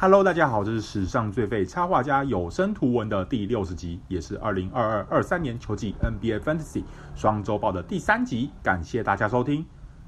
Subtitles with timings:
[0.00, 6.84] Hello，大家好，这是史上最废插画家有声图文的第六十集，也是二零二二二三年球季 NBA Fantasy
[7.16, 8.52] 双周报的第三集。
[8.62, 9.66] 感谢大家收听。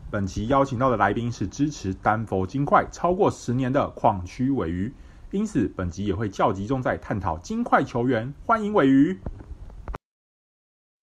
[0.09, 4.95] 本期邀请到的来宾是支持丹佛金块超过十年的矿区尾鱼，
[5.33, 8.33] 因此本集也会较集中在探讨金块球员。
[8.47, 9.19] 欢迎尾鱼。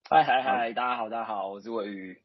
[0.10, 2.22] 嗨嗨嗨，大家好，大家好，我是尾鱼，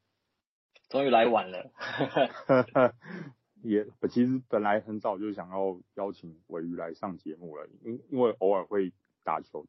[0.89, 1.73] 终于来晚了。
[3.63, 8.93] 也，其实本来很早就想要邀请尾鱼来上节目了，因因为偶尔会
[9.25, 9.67] 打球，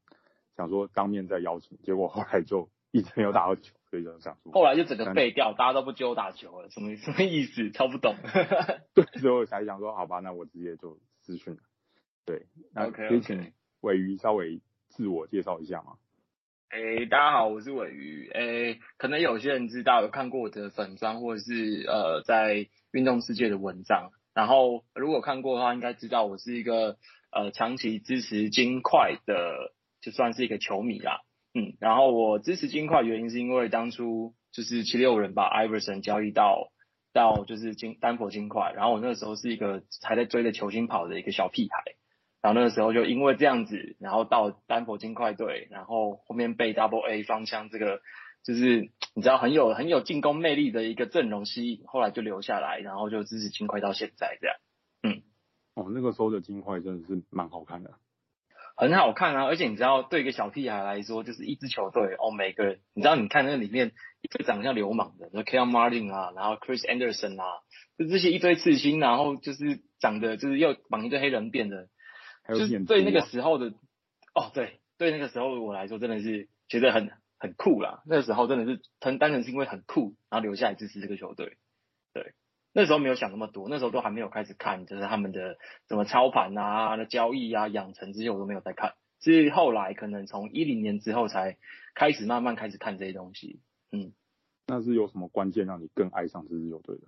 [0.57, 3.73] 想说当面再邀请，结果后来就一直没有打到球。
[3.89, 7.70] 所以就想说，后来就整个废掉，大家都不揪打球了，什么什么意思？
[7.70, 8.15] 超不懂。
[8.95, 11.59] 对，所以我才想说，好吧，那我直接就私讯了。
[12.25, 15.98] 对，那可以请尾鱼稍微自我介绍一下吗？
[16.70, 18.31] 哎、欸，大家好，我是尾鱼。
[18.31, 24.11] 哎、欸，可能有些人知道，有看过我的粉专，或者是呃，在运动世界的文章。
[24.33, 26.97] 然后，如果看过的话，应该知道我是一个
[27.31, 31.20] 呃长期支持金块的，就算是一个球迷啦。
[31.53, 36.71] 嗯，然后我支持金块原因是因为当初就是七六人把 Iverson 交易到
[37.13, 41.84] 到就是金丹佛金块，然后我那个时候是一个还在追着球星跑的一个小屁孩，
[42.41, 48.01] 然后那个时候就因为这样子，然后到丹佛金块队，然后后面被 Double A 方枪这个
[48.44, 54.55] 就是你知道很有很有进攻魅力的一个阵容吸引，后来就留下来，然后就支持金块到现在这样。
[55.04, 55.24] 嗯，
[55.76, 57.91] 哦，那个时候的金块真的是蛮好看的。
[58.76, 63.91] 很好看啊，而且你知道，对一个小屁孩来说，就是一支球队哦，每个人，你知道，你看那个里面
[64.24, 67.46] 一堆长得像流氓的，那 Kenyon Martin 啊，然后 Chris Anderson 啊，
[68.00, 71.88] 就这些一堆刺青，然后就是长得就是又绑一堆黑人辫的，
[72.44, 73.75] 还有就是对那个时候的，
[74.34, 77.12] 哦，对，对那个时候的我来说，真的是觉得很
[77.44, 78.02] 很酷啦。
[78.06, 81.58] 那个时候真的是很单纯是因为很酷，然后留下来支持这个球队，
[82.13, 82.31] 对。
[82.72, 85.58] 那时候没有想那么多，那时候都还没有开始看，就是他们的
[85.90, 91.58] 什么操盘啊、的交易啊、养成这些我都没有在看，是后来可能从一零年之后才
[91.94, 93.59] 开始慢慢开始看这些东西。
[93.92, 94.14] 嗯，
[94.66, 97.03] 那是有什么关键让你更爱上这支球队的？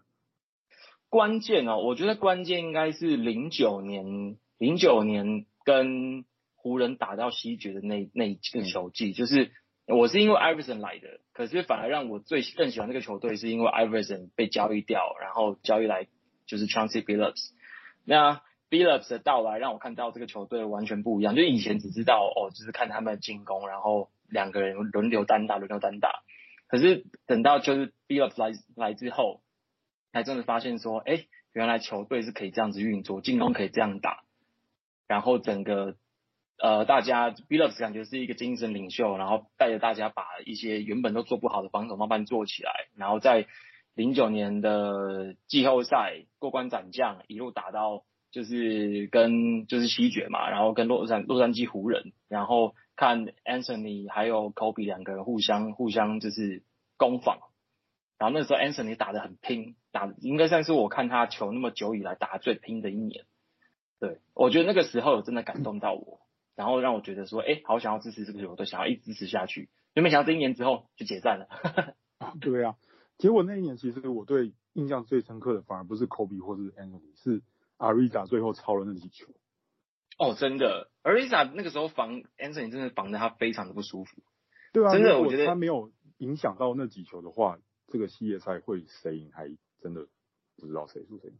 [1.07, 9.53] 关键哦，我觉得关键应该是零九年，零九年跟湖人打到西决的那那一个球季，就是。
[9.87, 16.07] 我是因为 Iverson 来的，可是反而让我最更喜欢这个球队，是因为 Iverson 被交易掉，然后交易来
[16.47, 17.51] 就是 Chauncey Billups。
[18.03, 18.41] 那
[18.71, 21.35] Billups 的到来让我看到这个球队完全不一样。
[21.35, 26.23] 就以前只知道哦，就是看他们进攻，然后两个人轮流单打，轮流单打。
[26.67, 29.41] 可是等到就是 Billups 来来之后，
[30.11, 34.23] 才真的发现说，哎，原来球队是可以这样子运作，进攻可以这样打，
[35.07, 35.95] 然后整个。
[36.57, 43.45] 呃，大家 Billups 感觉是一个精神领袖，然后带着大家把一些原本都做不好的防守慢慢做起来，然后在
[43.93, 56.63] 零九年的季后赛过关斩将，一路打到就是跟就是西决嘛，然后跟洛杉洛杉矶湖人，然后看 Anthony 还有 Kobe 两个人互相互相就是
[56.95, 57.39] 攻防，
[58.17, 63.25] 然后那时候 Anthony 打得很拼，打应该算是我看他球那么久以来打最拼的一年，
[63.99, 66.24] 对，我觉得那个时候真的感动到我。
[66.55, 69.69] 然后让我觉得说，哎，好想要支持这个球队，想要一直支持下去。
[69.93, 71.47] 有没有想到这一年之后就解散了。
[72.41, 72.75] 对啊，
[73.17, 77.43] 结果那一年其实我对印象最深刻的反而不是 Kobe 或是 Anthony，是
[77.77, 79.27] Ariza 最后超了那几球。
[80.17, 84.23] 哦，真的，Ariza 那个时候防 Anthony 真的防的他非常的不舒服。
[84.73, 87.57] 对啊，真的，我觉得他没有影响到那几球的话，
[87.87, 89.49] 这个系列赛会谁赢还
[89.81, 90.07] 真的
[90.57, 91.31] 不知道谁输谁。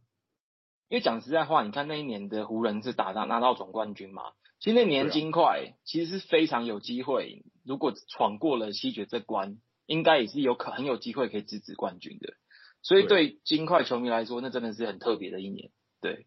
[0.88, 4.32] 因为讲实在话，你看那一年的湖人是打到拿到总冠军嘛。
[4.58, 12.34] 其实那年金块其实是非常有机会，如果闯过了西决这关，应该也是有可很有机会可以直指冠军的。
[12.82, 15.70] 所以对金块球迷来说，那真的是很特别的一年。
[16.00, 16.26] 对，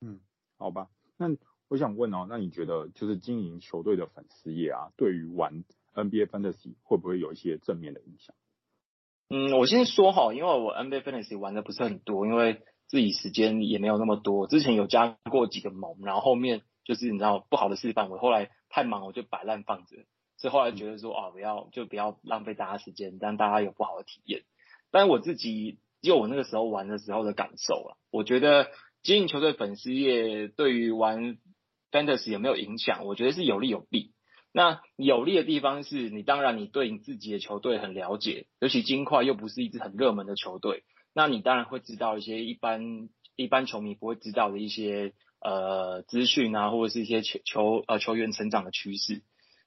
[0.00, 0.20] 嗯，
[0.58, 0.88] 好吧。
[1.16, 1.28] 那
[1.68, 8.34] 我想问哦，那你觉得就是经营球队的粉丝业啊，对于玩 NBA Fantasy 会不会有一些正面的影响？
[9.28, 14.48] 嗯，我先说哈，因为我 NBA Fantasy 玩的不是很多，因为自己时间也没有那么多。
[14.48, 16.62] 之前有加过几个盟，然后后面。
[16.88, 19.98] 就是你知道不好的示范，我后来太忙，我就摆烂放着。
[20.38, 24.44] 所以后来觉得说啊，不要就不要浪费大家时间，让大家有不好的体验。
[24.90, 28.70] 但是我自己就我那个时候玩的时候的感受啊，我觉得
[29.02, 31.36] 经营球队粉丝业对于玩
[31.92, 33.04] Fantasy 有没有影响？
[33.04, 34.14] 我觉得是有利有弊。
[34.50, 45.12] 那有利的地方是你当然你对你自己的球队很了解，尤其金块又不是一支很热门的球队，那你当然会知道一些一般一般球迷不会知道的一些。
[45.40, 49.22] 呃，资讯啊，或者是一些球球呃球员成长的趋势，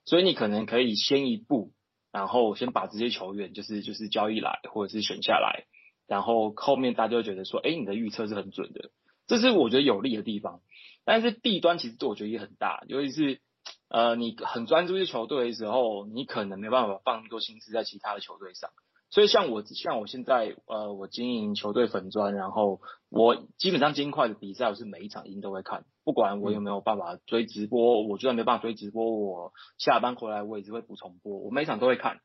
[0.05, 1.71] 所以你可能可以先一步，
[2.11, 5.65] 然后先把这些球员就是就是交易来，或者是选下来，
[6.07, 8.91] 然后后面大家就觉得说，哎，你的预测是很准的。
[9.27, 10.59] 这是我觉得有利的地方。
[11.05, 13.39] 但是弊端其实对我觉得也很大，尤其是
[13.87, 18.69] 呃你很专注于球队的时候，你可能没办法放那么多心思在其他的球队上。
[19.11, 22.79] 所以像我像我现在呃我经营球队粉砖，然后
[23.09, 32.21] 我基本上金块的比赛我是每一场一定都会看，不管我有没有办法追直播，我就算没办法追直播，我下班回来我也是会补重播，我每场都会看。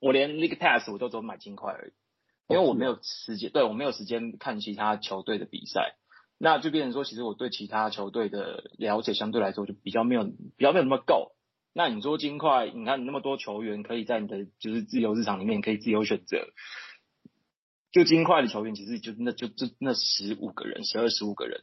[0.00, 1.92] 我连 League Pass 我都只有买金块而已，
[2.52, 5.96] 因为我没有时间，对，我没有时间看其他球队的比赛，
[6.38, 11.32] 那就变成说其实我对其他球队的了解相对来说就比较没有比较没有那么够。
[11.72, 16.48] 那你说金块，你看你那么多球员可以在你的就是自由市场里面可以自由选择，
[17.92, 21.62] 就金块的球员其实就那就就那十五个人，十二十五个人，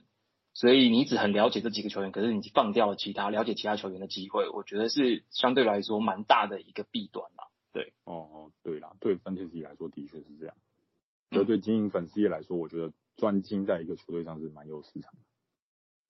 [0.54, 7.50] 所以你只很了解这几个球员，可是你放掉了其他了解其他球员的机会，我觉得是相对来说蛮大的一个弊端啦。
[7.74, 10.56] 对，哦，对啦，对分析师来说的确是这样，
[11.31, 15.19] 可是对经营粉丝业来说，我觉得专精在一个球队上是蛮有市场的。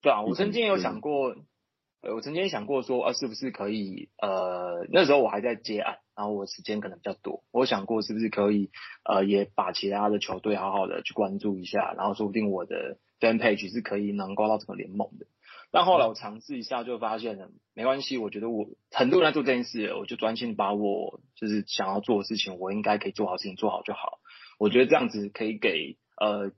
[0.02, 1.34] 对啊，我曾经有想过。
[2.00, 8.70] 呃，我曾经想过说，啊，是不是可以，呃，那时候我还在接案，然后我时间可能比较多，我想过是不是可以，
[9.04, 15.26] 呃，也把其他的球队好好的去关注一下，然后说不定我的 fan page 是可以能够到整个联盟的。
[15.72, 24.20] 但后来我尝试一下，就发现了，没关系，我觉得我很多人在做这件事，我就专心把我就是想要做的事情，我应该可以做好事情做好就好。
[24.60, 26.52] 我觉得这样子可以给呃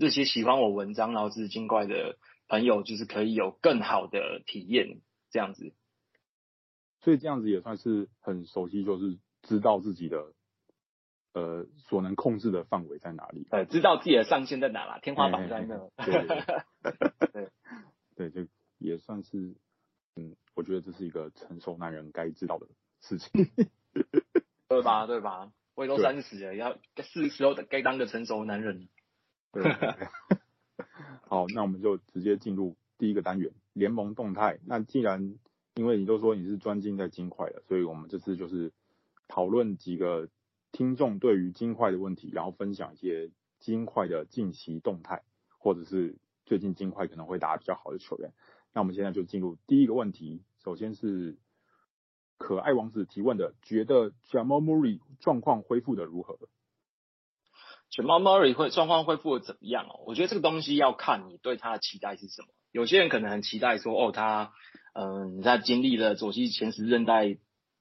[0.00, 2.16] 这些喜欢我文章然后是金怪的。
[2.48, 5.00] 朋友就是可以有更好的体验，
[5.30, 5.72] 这样子，
[7.00, 10.32] 所以这样子也算是很熟悉，就是知道自己的
[11.32, 15.76] 呃所能控制的范围在哪里，对，知道自己的上限在哪啦，天花板在那，
[17.32, 17.50] 对，
[18.16, 19.54] 对， 就也算是，
[20.16, 22.66] 嗯，我觉得这是一个成熟男人该知道的
[23.00, 23.30] 事情，
[24.68, 25.06] 对吧？
[25.06, 25.52] 对吧？
[25.74, 28.88] 我也都三十了，要是时候该当个成熟男人，
[29.52, 29.62] 对。
[31.28, 34.60] 好，那我们就直接进入第一个单元联盟动态。
[34.64, 35.36] 那既然
[35.74, 38.72] 因为你都说你是专精在金块的，所以我们这次就是
[39.26, 40.28] 讨论几个
[40.70, 45.24] 听众对于金块的问题，然后分享一些金块的近期动态，
[45.58, 48.32] 或者是最近金块可能会打比较好的球员。
[48.72, 51.36] 那我们现在就进入第一个问题，首先是
[52.38, 56.38] 可爱王子提问的，觉得 Jamal Murray 状况恢复的如何
[57.90, 60.02] ？Jamal Murray 会状况恢复的怎么样哦？
[60.06, 62.48] 我觉得这个东西要看你对他的期待是什么。
[62.72, 64.52] 有些人可能很期待说，哦，他，
[64.94, 67.38] 嗯，他经历了左膝前十字韧带，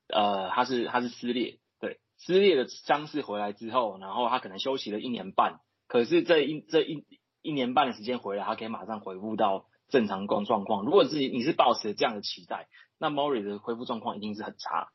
[0.07, 7.05] 呃，他是他是撕裂，对，撕裂的伤势回来之后，然后他可能休息了一年半，可是这一这一
[7.41, 10.85] 一年半的时间回来，他可以马上恢复到正常状状况。
[10.85, 12.67] 如果是你是抱持这样的期待，
[12.97, 14.89] 那 Murray 的恢复状况一定是很差。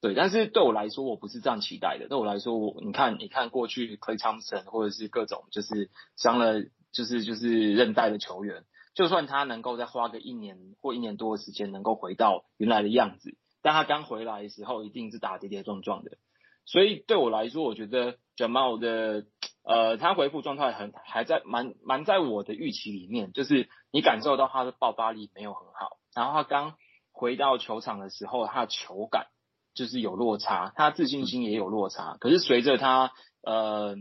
[0.00, 2.08] 对，但是对我来说，我不是这样期待的。
[2.08, 8.64] 对我来说，我你看，你看过去 Clay Thompson 或者是各种就是伤了就是就是韧带的球员，
[8.94, 16.12] 就算他能够再花个一年或一年多的时间，能够回到原来的样子，但他刚回来的时候，一定是打跌跌撞撞的。
[16.64, 19.26] 所以对我来说，我觉得 Jamal 的
[19.64, 26.74] 呃，他恢复状态很还在蛮蛮在我的预期里面，就是你感受到他的爆发力没有很好，然后他刚
[27.12, 29.26] 回到球场的时候，他的球感。
[29.80, 32.18] 就是有落差，他自信心也有落差。
[32.20, 33.12] 可是随着他
[33.42, 33.96] 呃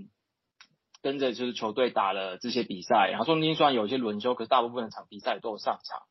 [1.01, 6.01] 跟着就是球队打了这些比赛，然后中间虽然有一些轮休，可是大部分的场比赛都有上场。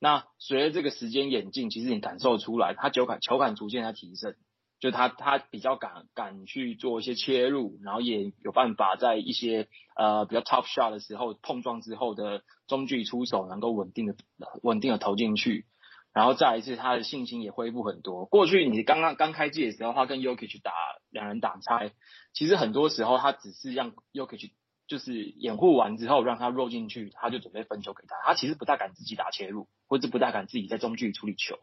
[0.00, 4.34] 那随着这个时间演进，其实你感受出来，他球感球感逐渐在提升，
[4.80, 14.16] 就他他比较敢敢去做一些切入，然后也有办法在一些呃比较 tough shot 的时候碰撞之后的中距出手，能够稳定的
[14.64, 15.66] 稳定的投进去。
[16.12, 18.26] 然后再一次，他的信心也恢复很多。
[18.26, 20.72] 过去你刚刚刚开季的时候，他跟 Yoki 去打
[21.10, 21.92] 两人挡拆，
[22.34, 24.52] 其实很多时候他只是让 Jokic
[24.86, 28.16] 就是掩护完之后让他 roll 进去，他就准备分球给他。
[28.24, 31.56] 他其实不大敢自己打切入，或者不大敢自己在中距处理球。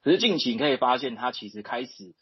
[0.00, 2.14] 可是近期你可以发现，他其实开始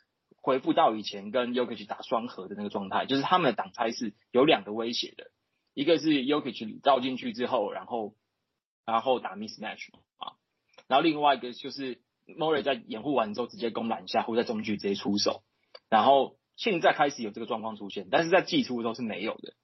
[0.43, 5.31] 恢复到以前跟 Jokic 打双核的那个状态，就是他们的挡拆是有两个威胁的，
[5.73, 8.17] 一个是 Jokic 绕进去之后，然后
[8.85, 9.87] 然后打 mismatch
[10.17, 10.40] 啊。
[10.91, 15.45] 然后另外一个就是 Murray 在掩护完之后直接攻篮下，或在中距直接出手。
[15.89, 19.55] 然后现在开始有这个状况出现，但是在季初的时候是没有的。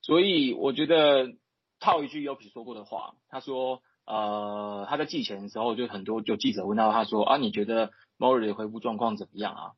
[0.00, 1.34] 所以我觉得
[1.78, 9.70] 套一句 Yuki 说过的话，他说，呃，他在季前的时候就很多就记者问到他说啊，你觉得 Murray 的恢复状况怎么样啊？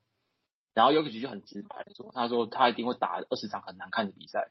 [0.72, 4.48] 然后 Yuki 就很直白的说，他说他一定会打二十场很难看的比赛。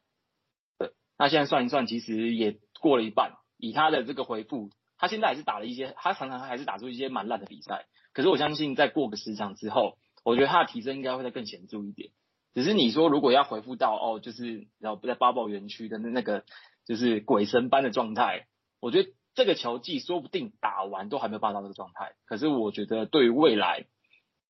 [0.77, 4.69] 对，那现在算一算，其实也过了一半，以他的这个恢复。
[5.03, 7.87] 他现在还是打了一些，他常常还是打出一些蛮烂的比赛。
[8.13, 12.11] 可是我相信，在过个十场之后，我觉得他的提升应该会再更显著一点。
[12.53, 16.45] 只是你说，如果要回复到哦，就是然后不在八宝园区的那那个，
[16.85, 18.47] 就是鬼神般的状态，
[18.79, 22.13] 我觉得这个球技说不定打完都还没有办到这个状态。
[22.25, 23.85] 可是我觉得对于未来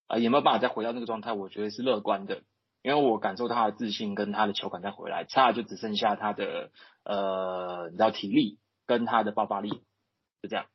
[0.06, 2.44] 啊、呃，有没有办法再回到那个状态，我觉得是乐观的。
[2.84, 6.70] 因为我感受他的自信跟他的球感再回来，差就只剩下他的
[7.06, 9.82] 呃，你知道体力跟他的爆发力，
[10.44, 10.66] 就这样。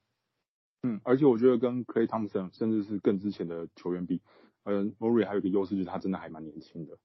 [0.83, 4.23] 嗯，而且我觉得跟 Clay Thompson 甚至是更之前的球员比，
[4.65, 6.97] 呃，Murray 还有一个优势就是他真的还蛮年轻的。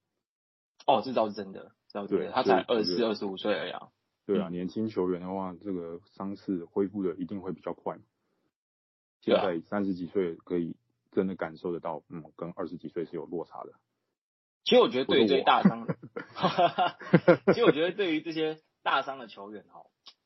[0.88, 3.90] 哦，这倒是真的，这倒是真的，他才二十四、二十五岁而已啊。
[4.26, 8.00] 对啊，年轻球员的话，这个伤势恢复的一定会比较快。
[9.20, 10.78] 现在三十几岁可以
[11.12, 13.74] 真的感受得到，嗯，跟二十几岁是有落差的。
[14.64, 15.86] 其实我觉得对于这些大伤
[17.48, 19.82] 其实我觉得对于这些大伤的球员哈，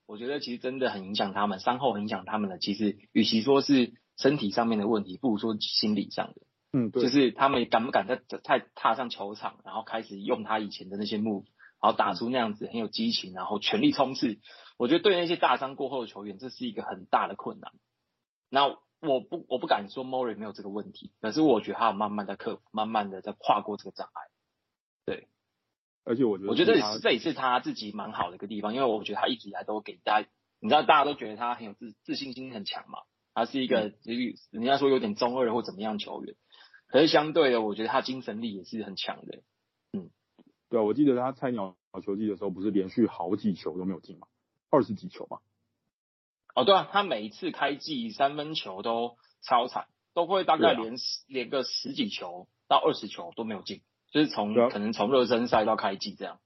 [0.07, 2.57] 我觉得其实真的很影响他们，伤后很影响他们的。
[2.57, 6.41] 其实与其说是身体上面的问题，不如说心理上的。
[6.73, 11.45] 嗯，对，就是他们敢不敢在在踏上球场，然后开始用他以前的那些 move，
[11.81, 14.39] 然后打出那样子很有激情，然后全力冲刺。
[14.77, 17.71] 我觉得对那些大伤过后的球员，这是一个很大的困难。
[18.49, 18.77] 那。
[18.99, 24.21] 我不我不敢说 Murray 没有这个问题，可是我觉得他有慢慢的克服，慢慢的在跨过这个障碍。
[25.05, 25.27] 对，
[26.07, 30.29] 而且我觉得我觉得这也是他自己蛮好的一个地方，因为我觉得他一直以来都给大家，
[30.61, 32.99] 你知道大家都觉得他很有自自信心很强嘛，
[33.33, 33.91] 他是一个
[34.51, 36.35] 人家说有点中二或怎么样球员，
[36.87, 39.39] 可是相对的，我觉得他精神力也是很强的。
[39.91, 40.09] 嗯，
[40.69, 44.27] 对啊，我记得他菜鸟球季的时候，不是连续好几球都没有进嘛，
[44.69, 45.39] 二十几球嘛。
[46.55, 50.97] 哦，对啊，他每一次开季三分球都超惨，都会大概连、啊、
[51.27, 56.39] 连个十几球到二十球都没有进，就是从、啊、可能从热身赛到开季这样。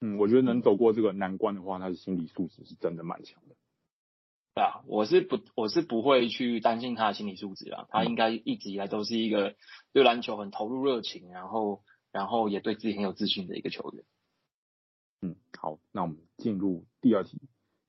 [0.00, 3.56] 嗯，我觉得能走过这个难关的话，他的心理素质是真的蛮强的。
[4.54, 9.54] 对啊，我是不我是不会去担心他的心理素质啊，他应该一直以来都是一个
[9.92, 14.04] 对篮球很投入热情，然后然后也对自己很有自信的一个球员。
[15.22, 17.40] 嗯，好，那我们进入第二题。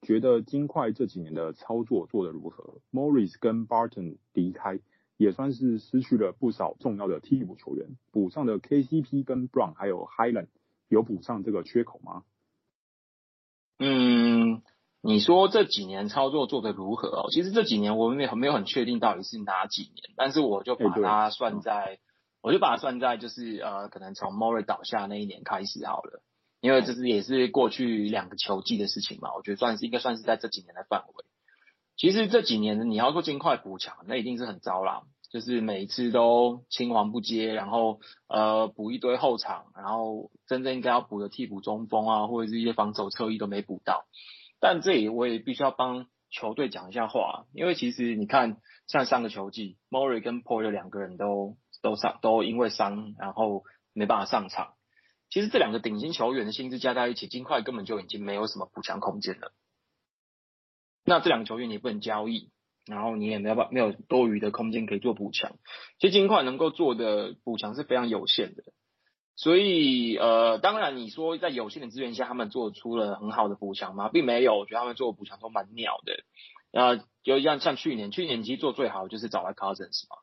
[0.01, 4.79] 觉得金块这几年的操作做得如何？Morris 跟 Barton 离开，
[5.19, 10.47] 也算是失去了不少重要的替补球员，补上的 KCP 跟 Brown 还有 Hyland
[10.87, 12.23] 有补上这个缺口吗？
[13.79, 14.61] 嗯，
[15.01, 17.27] 你说这几年操作做得如何哦？
[17.31, 21.99] 其实这几年我们没有没有很确定到底是哪几年，但是我就把它算在，欸、
[22.41, 26.23] 我就把它算在就是呃，可能从 Morris 倒下那一年开始好了。
[26.61, 31.25] 因为这是也是过去两个球季的事情嘛，我觉得算是应该算是在这几年的范围。
[31.99, 44.05] 其实这几年你要说尽快补强，那一定是很糟啦，就是每一次都青黄不接，然后呃补一堆后场，然后真正应该要补的替补中锋啊，或者是一些防守侧翼都没补到。
[44.61, 54.75] 但这里我也必须要帮球队讲一下话，因为其实你看像上个球季，Mori 跟 Porter 两个人都都上都因为伤，然后没办法上场。
[55.29, 59.51] 其实这两个顶薪球员的薪资加在一起，金块根本就已经没有什么补强空间了。
[61.09, 62.51] 那这两个球员你不能交易，
[62.85, 65.53] 然后你也没有办没有多余的空间可以做补强。
[65.97, 68.63] 其实金块能够做的补强是非常有限的。
[69.35, 74.07] 所以呃，当然你说在有限的资源下，他们做出了很好的补强吗？
[74.09, 76.23] 并没有，我觉得他们做的补强都蛮鸟的。
[76.71, 80.17] 呃，就像像去年，去年其实做最好的就是找来 Cousins 嘛。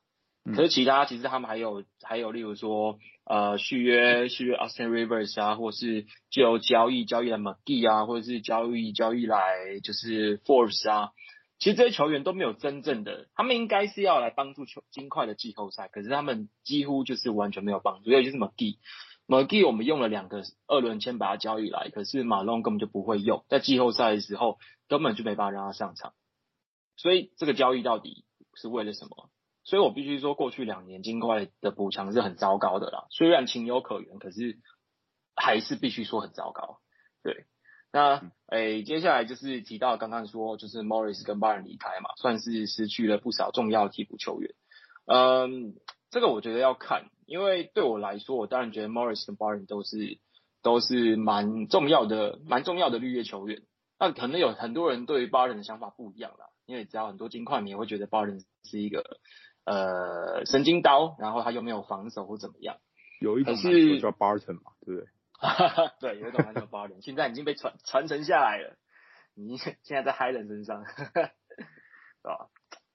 [0.54, 11.10] 可是其他其实他们还有还有例如说呃续约续约 Austin Rivers 啊，或是就交易交易来 McGee 啊，或者是交易交易来就是 Forbes 啊，
[11.58, 26.12] 其实这些球员都没有真正的，他们应该是要来帮助球金块的季后赛，可是他们几乎就是完全没有帮助，尤其是 McGee，McGee 我们用了两个二轮签把他交易来，可是马龙根本就不会用，在季后赛的时候根本就没办法让他上场，
[26.96, 28.24] 所以这个交易到底
[28.54, 29.28] 是为了什么？
[29.66, 33.06] 所以我必须说，过去两年金块的补强是很糟糕的啦。
[33.10, 34.58] 虽然情有可原，可是
[35.34, 36.78] 还是必须说很糟糕。
[37.24, 37.46] 对，
[37.90, 44.54] 那诶、欸，接下来就是提到刚刚说，就是 Morris 跟 Barton 离开嘛，算是失去了不少重要的替补球员。
[45.06, 45.74] 嗯，
[46.10, 50.20] 这个我觉得要看，因为对我来说，我当然觉得 Morris 跟 Barton 都是
[50.62, 53.64] 都是蛮重要的、蛮重要的绿叶球员。
[53.98, 59.18] 那可能有很多人对于 Barton 的想法不一样啦，因为只要很多金块迷也会觉得 Barton 是一个。
[59.66, 62.76] 呃，神经刀，然后他又没有防守或怎么样？
[63.20, 65.08] 有一种篮球叫 Barton 嘛，对不对？
[66.00, 68.76] 对，有一种篮球叫 Barton，现在已经被传传承下来了。
[69.34, 70.92] 你现在在 Hyland 身上， 是
[72.22, 72.48] 吧？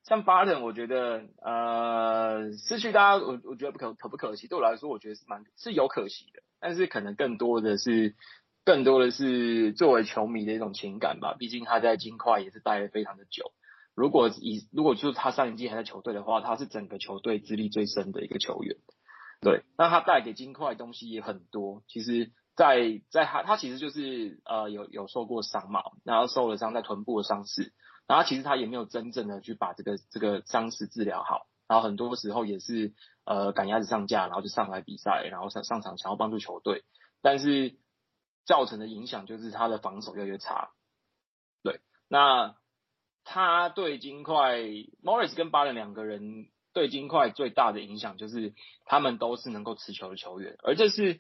[0.03, 4.47] 像 Barton，我觉得呃，失去大家，我我觉得不可可不可惜？
[4.47, 8.15] 对我来说，我觉得是蛮是有可惜的，但是可能更多的是
[8.63, 11.35] 更多的是作为球迷的一种情感吧。
[11.37, 13.51] 毕竟他在金块也是待了非常的久。
[13.95, 18.77] 如果以如果就是他上一季还在球队的话，他是整个球队资历最深的一个球员。
[19.41, 21.83] 对，那他带给金块东西也很多。
[21.87, 22.77] 其实在，
[23.09, 27.73] 在在他他其实就是呃有有受过伤嘛，然后受了伤在臀部的伤势，
[28.07, 32.93] 然后其实他也没有真正的去把这个这个伤势治疗好，然后很多时候也是
[33.25, 36.83] 呃赶鸭子上架，然后就上来比赛，然后上上场想要帮助球队，
[37.23, 37.79] 但是
[38.45, 40.69] 造成的影响就是他的防守越来越差。
[41.63, 42.55] 对，那
[43.33, 44.59] 他对金块
[45.03, 48.53] Morris 跟巴伦两个人对金块最大的影响就是
[48.85, 51.19] 他们都是能够持球的球员，而这是。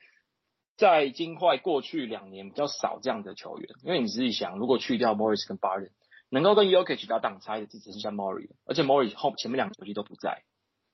[0.77, 5.91] 在金块过去两年比较少这样的球员，因为你自己想，如果去掉 Morris 跟 Barton，
[6.29, 10.41] 能够跟 Jokic 打挡拆的只剩下 Morris，而且 Morris 后前面两个球季都不在，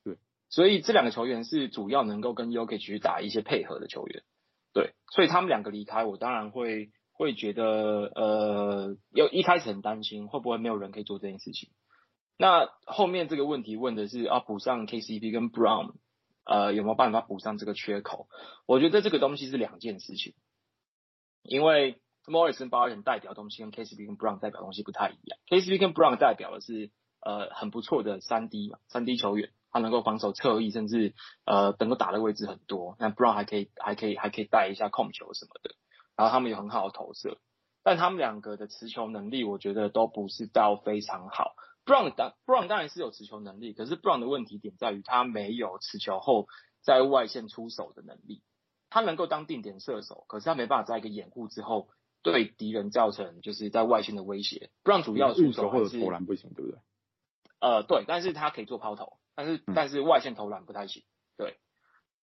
[0.04, 0.18] 对，
[0.50, 4.24] 所以这两个球员是主要能够跟 Jokic 去打一些配合的球员，
[4.74, 11.70] 对，所以他们两个离开，我当然会会觉得，呃，有一开始很担心会不会没有人可以做这件事情，
[12.38, 15.96] 那后面这个问题问的是啊，补上 KCP 跟 Brown。
[16.50, 18.30] 呃，有没有办法补上这个缺口？
[18.66, 20.34] 我觉得这个东西是两件事情，
[21.44, 25.38] 因为 Morris 跟 Barton 代表东西跟 KCP 跟 Brown 代表东西不太一样。
[25.50, 32.96] KCP 跟 Brown 代表的是呃很不错的三 D 嘛，三 D 球员，他能够防守侧翼，甚至呃能够打的位置很多。
[32.98, 35.76] 那 Brown 还可以还可以还可以带一下控球什么的，
[36.18, 37.38] 然后他们有很好的投射，
[37.84, 41.56] 但他们两个的持球能力，我觉得都不是到非常好。
[41.86, 46.48] Brown 当 Brown 当然是有持球能力，可是 Brown 的问题点在于他没有持球后
[46.82, 48.42] 在外线出手的能力。
[48.90, 51.90] 他能够当定点射手，可是他没办法在一个掩护之后
[52.24, 54.70] 对敌人造成就是在外线的威胁。
[54.84, 56.80] Brown 主要出手还是投篮不行，对不对？
[57.60, 61.04] 呃，对，但是他可以做抛投，但是但是外线投篮不太行。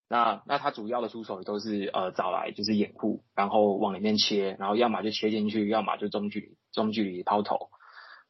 [0.08, 7.70] 那那他主要的出手都是呃找来就是掩护，然后往里面切，然后要么就切进去，要么就中距离中距离抛投。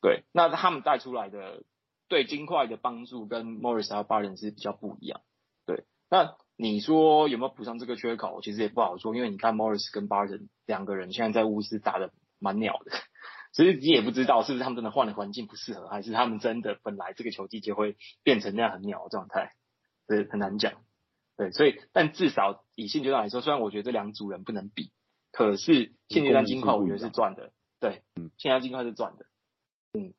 [0.01, 1.65] 对，那他们带出来的
[2.09, 5.23] 对金块的帮助跟 Morris 和 Barton 是比较不一样。
[5.67, 8.41] 对，那你说有没有补上这个缺口？
[8.41, 12.93] 其实也不好说，因为你看 Morris 跟 b a r n 两个人现在在乌斯打的蛮鸟的，
[13.53, 19.53] 其实你也不知道是不是他们真的换的环境不适合，还是他们真的本来这个球季就会变成那样很鸟的状态，
[20.07, 20.75] 对，很难讲。
[21.37, 24.93] 对，所以但至少以现阶段来说，虽然我觉得这两组人不能比，
[25.33, 27.53] 可是现阶段金块我觉得是赚的。
[27.81, 29.27] 对，嗯，现在金块是赚的。
[29.93, 30.15] 嗯，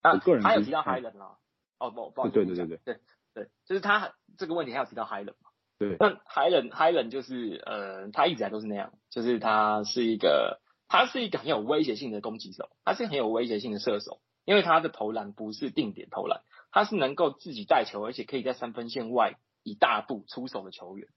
[0.00, 1.36] 啊，他有提到 Hyland 啦，
[1.78, 2.78] 哦不，不好意思，对对对对。
[2.84, 3.00] 对
[3.34, 21.08] 对，就是他这个问题还有提到 Hyland 嘛，对，那 Hyland 就是呃，他一直来都是那样，就是他是一个他是一个很有威胁性的攻击手，他是很有威胁性的射手，因为他的投篮不是定点投篮，他是能够自己带球，而且可以在三分线外一大步出手的球员。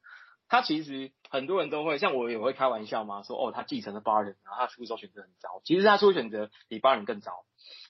[0.49, 5.61] 他其实很多人都会像我也会开玩笑嘛，说哦，他继承了巴伦，然后他出手选择很糟。
[5.65, 7.45] 其实他出手选择比巴伦更糟，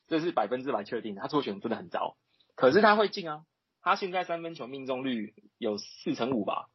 [0.07, 1.21] 这是百分之百确定的。
[1.21, 2.17] 他出选择真的很糟，
[2.55, 3.45] 可是他会进啊。
[3.79, 6.67] 他现在三分球命中率有四成五吧，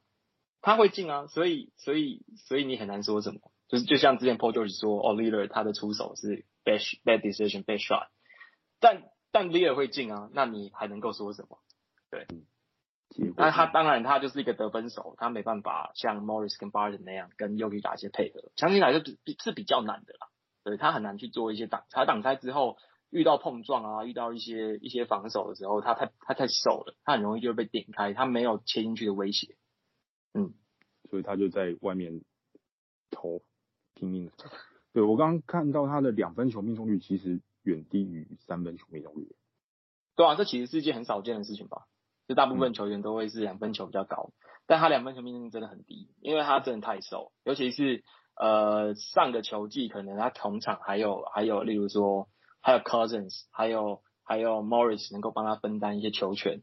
[0.60, 1.26] 他会进啊。
[1.26, 8.06] 所以所以所以你很难说什么，就是就像之前 Paul George 说，哦，Lillard 他的出手是 bad bad decision bad shot，
[8.78, 11.58] 但但 Lillard 会进啊，那你还能够说什么？
[12.08, 12.28] 对。
[13.36, 20.28] 那他当然，他就是一个得分手，他没办法像 Morris 跟 Barton 那样跟 Jokic 打一些配合，强行来说比是比较难的啦。
[20.64, 22.78] 对，他很难去做一些挡拆，挡拆之后
[23.10, 29.56] 遇到碰撞啊，遇到一些一些防守的时候，他太他太瘦了，他很容易就会被顶开，他没有切进去的威胁。
[30.32, 30.54] 嗯，
[31.10, 32.22] 所以他就在外面
[33.10, 33.42] 投
[33.94, 34.32] 拼命的。
[34.92, 39.34] 对，我刚刚看到他的两分球命中率其实远低于三分球命中率。
[40.16, 41.86] 对啊，这其实是一件很少见的事情吧。
[42.28, 44.30] 就大部分球员都会是两分球比较高，
[44.66, 48.04] 但他两分球命中率真的很低，因为他真的太瘦，尤其是
[48.36, 52.28] 呃上个球季可能他同场还有还有例如说
[52.60, 56.62] 还有 Cousins 还有还有 Morris 能够帮他分担一些球权，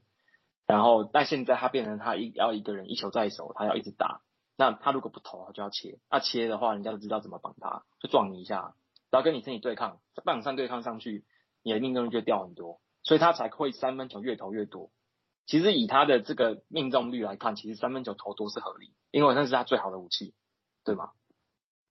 [0.65, 4.21] 然后但现在他变成他一要一个人一球在手，他要一直打，
[4.57, 8.75] 那他如果不投他就要切，那切的话人家都知道怎么绑他，就撞你一下，
[9.11, 11.25] 然后跟你身体对抗，在半场上对抗上去，
[11.63, 14.89] 你的命中率就掉很多，所以他才会三分球越投越多。
[15.49, 20.35] 其实以他的这个命中率来看，其实三分球投多是合理，因为那是他最好的武器，
[20.85, 21.09] 对吗？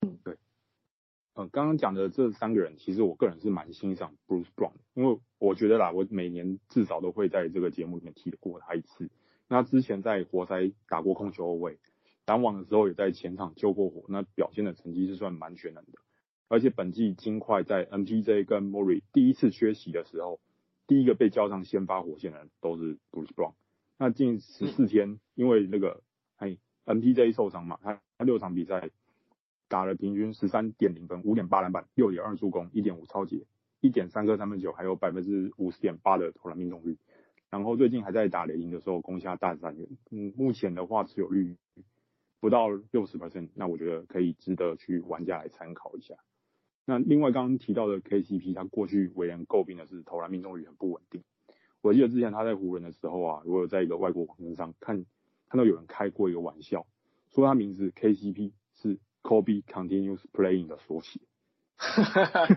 [0.00, 0.36] 嗯，对。
[1.34, 9.10] 嗯，刚刚讲的这三个人，其实我个人是蛮欣赏 Bruce Brown 的，因为我觉得啦，我每年至少都会在这个节目里面提过他一次。
[9.48, 11.80] 那之前在活塞打过控球后卫，
[12.26, 15.98] 篮网的时候也在前场救过火，那表现的成绩是算蛮全能的。
[16.46, 20.38] 而且本季金块在 MPJ 跟 Murray 第一次缺席的时候。
[20.88, 23.52] 第一个被交上先发火线的人都是 Bruce Brown。
[23.98, 26.02] 那近十四天，因为那个
[26.36, 28.90] 哎 MPJ 受伤嘛，他他六场比赛
[29.68, 33.44] 打了平均十三点零分，五点八篮板，六点二助攻，一点五抄截，
[33.80, 36.96] 一点三颗三分球，还有百分之五十点八的投篮命中率。
[37.50, 39.88] 然后最近还在打雷霆的时候攻下大三元。
[40.10, 41.56] 嗯，目前的话持有率
[42.40, 46.14] 不到六十 percent，那我觉得可以值得去玩家来参考一下。
[46.88, 51.22] 那另外刚刚提到的 KCP，他过去为人诟病的是投篮命中率很不稳定。
[51.82, 55.04] 我记得之前他在湖人的时候啊，如果在一个外国网站上看
[55.50, 56.86] 看到有人开过一个玩笑，
[57.28, 61.20] 说他名字 KCP 是 Kobe Continuous Playing 的缩写。
[61.76, 62.56] 哈哈哈哈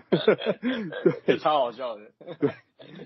[1.26, 2.10] 对， 超好笑的。
[2.40, 2.52] 对，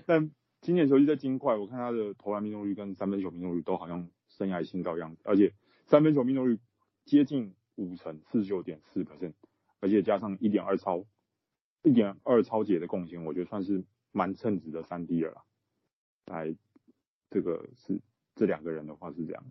[0.05, 5.51] 但今年球季在金块，我看他的投篮命中率跟三分球命中率都好像生涯新高样子，而且
[5.87, 6.57] 三分球命中率
[7.03, 9.33] 接近五成，四十九点四 percent，
[9.81, 11.03] 而且加上一点二超，
[11.83, 15.43] 一点二超节的贡献，我觉得算是蛮称职的三 D 了啦。
[16.25, 16.55] 来，
[17.29, 18.01] 这个是
[18.35, 19.43] 这两个人的话是这样。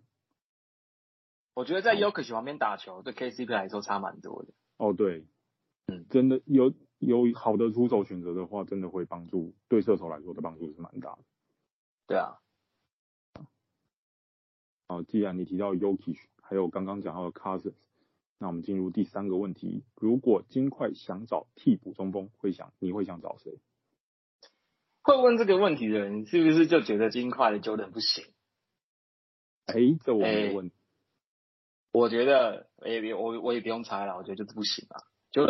[1.55, 4.53] 我觉得在 Jokic 旁边打球，对 KCP 来说差蛮多的。
[4.77, 5.27] 哦，对。
[5.87, 11.25] 嗯，真的有有好的出手选择的话，真的会帮助对射手来说的帮助是蛮大的。
[12.07, 12.43] 对啊。
[14.89, 17.75] 好，既然你提到 Jokic，还有刚刚讲到的 Cousins，
[18.39, 23.61] 那我们进入第三个问题：如果金块想找替补中锋，会想你会想找谁？
[25.03, 28.25] 会问这个问题的人，是不是就觉得金块的 Jordan 不行？
[29.67, 30.71] 哎，这我没问。
[31.93, 35.01] 我觉得也我我也不用猜了，我觉得就是不行啊。
[35.31, 35.47] 就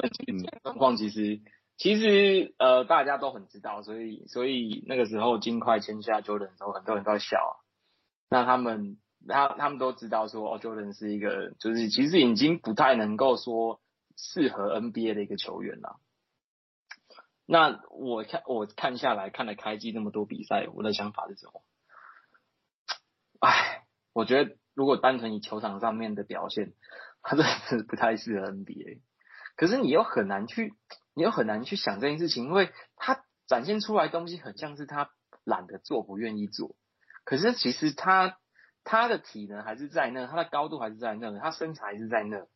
[0.62, 1.40] 状况其实
[1.76, 7.54] 其实呃大家都很知道，所以所以那个时候金块签下 Jordan 的时候，很多人都在笑啊。
[8.28, 13.80] 那他们他他们都知道说哦，Jordan 是一个就是其实已经不太能够说
[14.16, 16.00] 适合 NBA 的一个球员了。
[17.46, 21.62] 那我看我看下来看了开季那么多比赛，我的想法是什么？
[23.40, 26.72] 哎，我觉得如果单纯以球场上面的表现，
[27.22, 29.00] 他真的是不太适合 NBA。
[29.56, 30.74] 可是你又很难去，
[31.14, 35.10] 你又很难去想这件事情，因为他展现出来的东西很像是他
[35.44, 36.74] 懒得做，不愿意做。
[37.24, 38.38] 可是其实他
[38.86, 42.46] 他的体能还是在那，他的高度还是在那，他身材还是在那。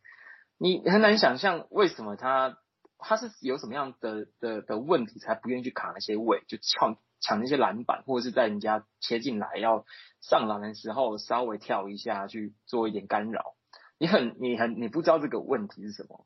[0.56, 2.56] 你很难想象为什么他
[2.98, 9.84] 他是有什么样的的的问题才不愿意去卡那些位，就抢抢那些篮板，或者是在人家切进来要
[10.20, 13.56] 上篮的时候稍微跳一下去做一点干扰。
[13.98, 16.24] 你很你很你不知道这个问题是什么。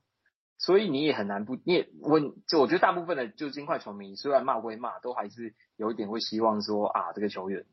[0.56, 7.66] 所以你也很难不，你也问，就我觉得大部分的就金块球迷，虽然骂归骂，都还是有一点会希望说啊，这个球员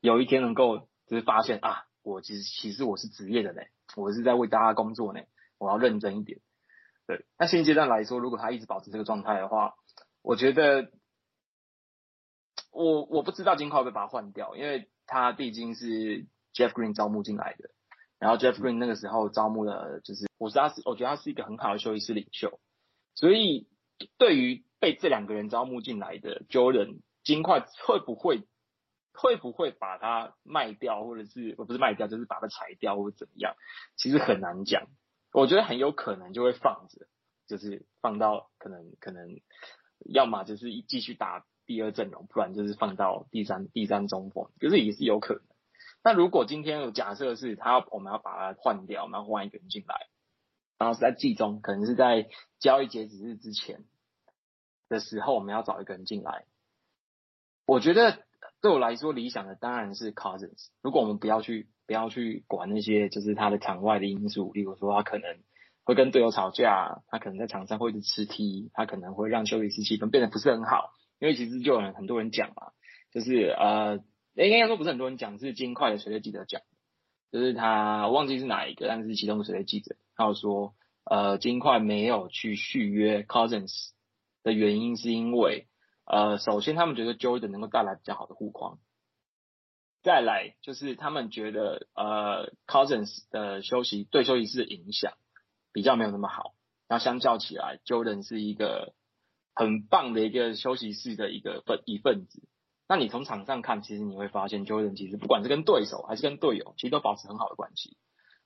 [0.00, 3.62] 有一天能够就是发现啊，我其实其实我是职业的呢，
[3.96, 5.20] 我是在为大家工作呢，
[5.58, 6.38] 我要认真一点。
[7.08, 9.74] 对，那现阶段来说，如果他一直保持这个状态的话，
[10.22, 10.92] 我觉得
[12.70, 17.70] 我我不知道金块会不会把他换掉，因为他毕竟是 Jeff Green 招募进来的。
[18.20, 22.60] 然后 Jeff Green 那个时候招募的，就是我是他是我觉得他是一个很好的休息室领袖，
[23.16, 23.66] 所以
[24.16, 28.46] 对于被这两个人招募进来的 Jordan 金块会不会
[29.12, 33.54] 会不会把它卖掉，或者是不是卖掉，就是把它裁掉或怎么样，
[33.96, 34.88] 其实很难讲。
[35.32, 37.06] 我觉得很有可能就会放着，
[37.46, 39.40] 就是放到可能可能
[40.04, 45.42] 要么就是继续打第二阵容，不然就是放到第三第三中锋，可是也是有可能。
[46.02, 50.08] 那如果今天有假设是他要，我们要把它换掉，我们要换一个人进来，
[50.78, 53.84] 然后是在季中，可能是在交易截止日之前
[54.88, 56.46] 的时候，我们要找一个人进来。
[57.66, 58.24] 我觉得
[58.62, 60.68] 对我来说，理想的当然是 Cousins。
[60.82, 65.38] 如果我们不要去不要去管那些就是他的场外的因素，例如说他可能
[65.84, 70.90] 会跟队友吵架，他可能在场上会一直吃 T，他可能会让休息室气氛变得不是很好。
[71.18, 72.72] 因为其实就有很多人讲嘛，
[73.12, 74.00] 就是呃。
[74.36, 76.62] 应该说不是很多人讲，是金块的随队记者讲，
[77.30, 80.72] 就是他我忘记是哪一个，但是其中的随队记者他有说，
[81.04, 83.90] 呃，金块没有去续约 Cousins
[84.42, 85.66] 的原因是因为，
[86.12, 88.80] 呃，首先他们觉得 Jordan 能够带来比较好的护框，
[90.02, 95.12] 再来就是他们觉得呃 Cousins 的休息对休息室的影响
[95.72, 96.54] 比较没有那么好，
[96.88, 98.92] 那相较起来，Jordan 是一个
[99.54, 102.42] 很棒的一个休息室的一个分一份子。
[102.88, 107.96] 那你从场上看，其实你会发现，Jordan 其实不管是跟对手还是跟队友，其实都保持很好的关系。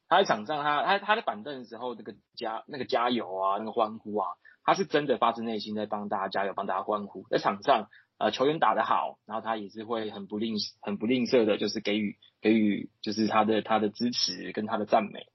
[0.06, 4.28] 他在场上他，他他他在板凳的时候，那个加那个加油啊，那个欢呼啊，
[4.64, 7.24] 他是真的发自内心在帮大家加油，帮大家欢呼。
[7.30, 15.26] 在场上，呃，球员打得好，然后他也是会很不吝很不吝啬的，就是给予给予就是他的他的支持跟他的赞美。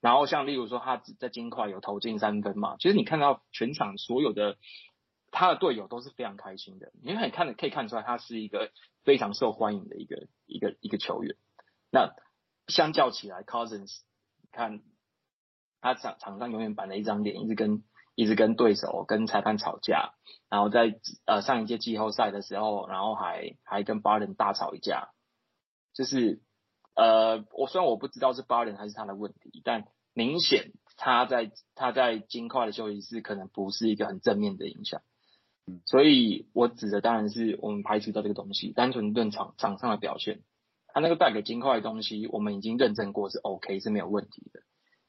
[0.00, 4.56] 然后像例如说他在金块有投进三分嘛，其实你看到全场所有的。
[5.30, 8.72] 他的队友都是非常开心的，你很看的可以看出来，他是一个
[9.04, 11.36] 非常受欢迎的一个一个一个球员。
[11.92, 12.14] 那
[12.66, 13.98] 相较起来，Cousins，
[14.52, 14.80] 看
[15.82, 17.82] 他场场上永远板着一张脸，一直跟
[18.18, 20.10] 一直跟对手跟裁判吵架，
[20.50, 25.10] 然后在呃上一届季后赛的时候，然后还还跟巴伦大吵一架。
[25.94, 26.42] 就是
[26.96, 35.00] 呃，我虽然我不知道是巴伦还是他的问题，但明显他在他在金块的休息室可能不是一个很正面的影响。
[35.86, 40.42] 所以我指的当然是我们排除掉这个东西，单纯论场场上的表现，
[40.88, 44.62] 他那个带给金块的东西，我们已经认证过是 OK 是没有问题的。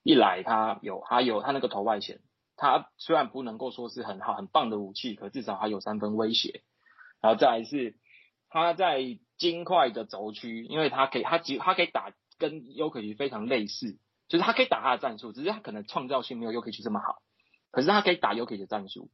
[0.03, 2.19] 一来他有他有他那个投外线，
[2.59, 6.61] 他虽然不能够说是很好很棒的武器，可至少他有三分威胁。
[7.21, 7.95] 然后再来是
[8.49, 9.01] 他在
[9.37, 17.21] 金块的轴区，因为他可以他其他可以打跟 Jokic 非常类似，就是他可以打他的战术，只是他可能创造性没有 Jokic 这么好，
[17.71, 19.09] 可是他可以打 Jokic 的战术。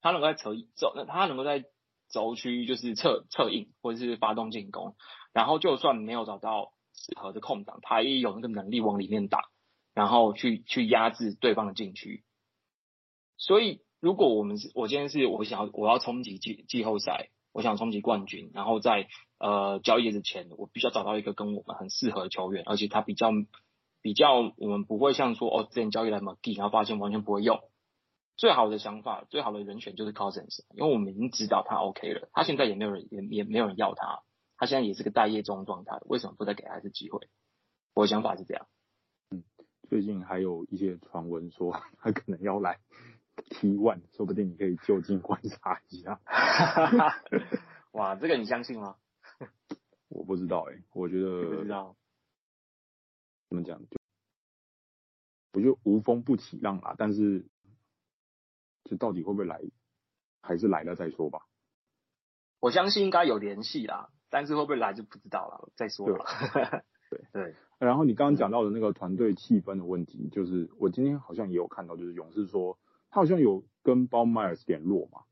[0.00, 1.64] 他能够在侧走，他能够在
[2.08, 4.96] 轴区就是策策应或者是发动进攻，
[5.34, 9.50] 然后就算没有找到适合的空档，他也有那个能力往里面打，
[9.92, 12.24] 然后去去压制对方的禁区。
[13.40, 23.30] 所以，如果我们是我今天是我想要我要冲击季季后赛，我想冲击冠军，然后在呃交易之前，我必须要找到一个跟我们很适合的球员，而且他比较
[24.02, 27.58] 比较我们不会像说哦之前交易来 McGee，然后发现完全不会用。
[28.36, 34.20] 最好的想法，最好的人选就是 Cousins，因为我们已经知道他 OK 了，他现在也没有人也也没有人要他，
[34.56, 37.28] 他现在也是个待业中状态，为什么不再给他一次机会？
[37.94, 38.66] 我的想法是这样。
[39.30, 39.44] 嗯，
[39.88, 42.78] 最近还有一些传闻说他可能要来
[43.42, 46.20] T1，说不定你可以就近观察一下。
[47.92, 48.96] 哇，这个你相信吗？
[50.08, 51.96] 我不知道哎、欸，我觉得不知道
[53.48, 53.96] 怎么讲，就
[55.52, 57.46] 我觉得无风不起浪啦，但是。
[58.84, 59.60] 这到底会不会来，
[60.42, 61.46] 还是来了再说吧。
[62.58, 66.24] 我相信应该有联系啦，但是会不会来就不知道了，再说吧。
[67.08, 67.54] 对对，对。
[67.78, 72.78] 然后你刚刚讲到的那个团队气氛的问题，就是我今天好像也有看到，就是勇士说
[73.10, 75.22] 他好像有跟 Bob Myers 联络嘛。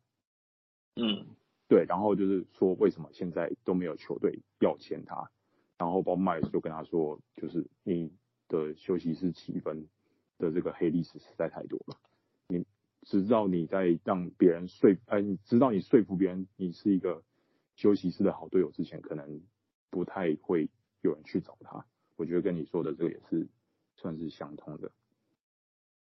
[0.96, 1.26] 嗯，
[1.68, 1.84] 对。
[1.88, 5.30] 然后就是说为什么现在都没有球队要签他？
[5.78, 8.12] 然后 Bob Myers 就跟他说，就是你
[8.48, 9.86] 的休息室气氛
[10.38, 11.96] 的这个黑历史实在太多了。
[12.48, 12.66] 你
[13.02, 17.22] 知道你在让别人说，哎，你知道你说服别人你是一个
[17.76, 19.40] 休息室的好队友之前，可能
[19.88, 20.68] 不太会
[21.00, 21.86] 有人去找他。
[22.16, 23.46] 我觉得跟你说的这个也是
[23.94, 24.90] 算是相通的。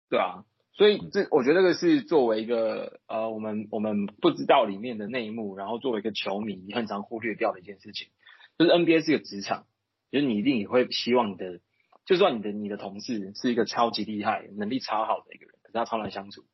[0.09, 8.09] 对啊，所以这我觉得这个是作为一个呃，我们我们不知道里面的内幕，然后作为一个球迷，你很常忽略掉的一件事情，
[8.59, 9.67] 就是 NBA 是个职场，
[10.11, 11.61] 就是你一定也会希望你的，
[12.05, 16.45] 就算你的你的同事是一个超级厉害、能力超好的一个人，可是他超难相处。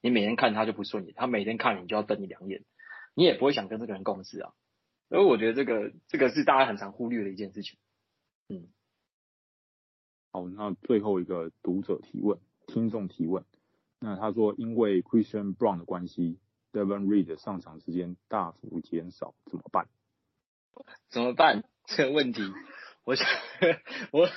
[0.00, 2.62] 你每天看他就不顺眼，他每天看你就要瞪你两眼，
[3.14, 4.52] 你也不会想跟这个人共事啊。
[5.08, 7.78] 所以我觉得这个这个是大家很常忽略的一件事情。
[8.48, 8.68] 嗯，
[10.30, 13.44] 好，那最后一个读者提问，听众提问，
[14.04, 16.38] 那他说因为 Christian Brown 的关系
[16.74, 19.86] ，Devin Reed 的上场时间大幅减少，怎么办？
[21.08, 21.64] 怎么办？
[21.86, 22.42] 这个问题，
[23.04, 23.26] 我想
[24.10, 24.28] 我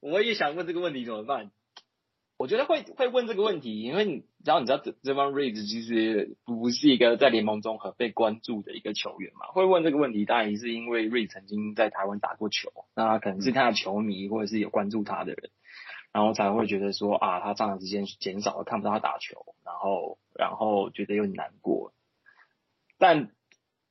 [0.00, 1.52] 我也想问这个问题怎么办？
[2.36, 9.46] 我觉得会会问这个问题，因为你只要你知道这这帮 Reed 其实不是一个在联盟中很被关注的一个球员嘛。
[9.52, 15.50] 会问这个问题，当然是因为 Reed 曾经在台湾打过球，那可能是他的球迷或者是有关注他的人，
[16.12, 21.92] 然后才会觉得说啊，他上场时间减少了，看不到他打球，然后然后觉得有点难过。
[22.98, 23.30] 但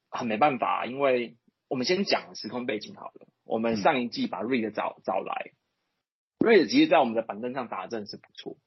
[0.09, 5.51] 很没办法，因为我们先讲时空背景好了，我们上一季把 Reed 找找来。
[6.39, 8.57] 瑞子其实，在我们的板凳上打的真的是不错。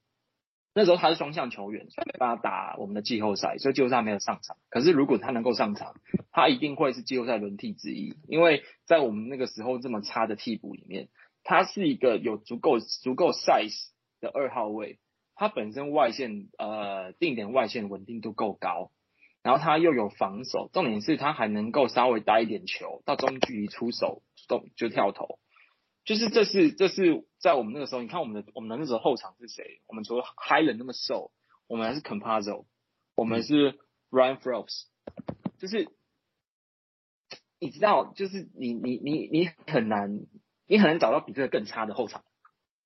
[0.75, 4.57] 那时候他是双向球员，所以没办法打我们的季后赛，所以季后赛没有上场。
[4.69, 5.95] 可是如果他能够上场，
[6.31, 8.15] 他一定会是季后赛轮替之一。
[8.27, 11.09] 因为在我们那个时候这么差的替补里面，
[11.43, 14.99] 他是一个有足够足够 size 的二号位。
[15.35, 18.91] 他本身外线呃定点外线稳定度够高，
[19.41, 25.39] 然后他又有防守，重点是他还能够稍微带一点球到中距离出手，动就跳投。
[26.05, 29.81] 就是这是这是在我们那个时候，你看我们的我们的那时候后场是谁？
[29.87, 31.31] 我们除了 Hyland 那么瘦，
[31.67, 32.65] 我们还是 Campazzo，
[33.15, 33.79] 我们是
[34.11, 34.83] Ryan Phelps，
[35.57, 35.89] 就是
[37.59, 40.19] 你知道，就是你你你你很难，
[40.67, 42.23] 你很难找到比这个更差的后场，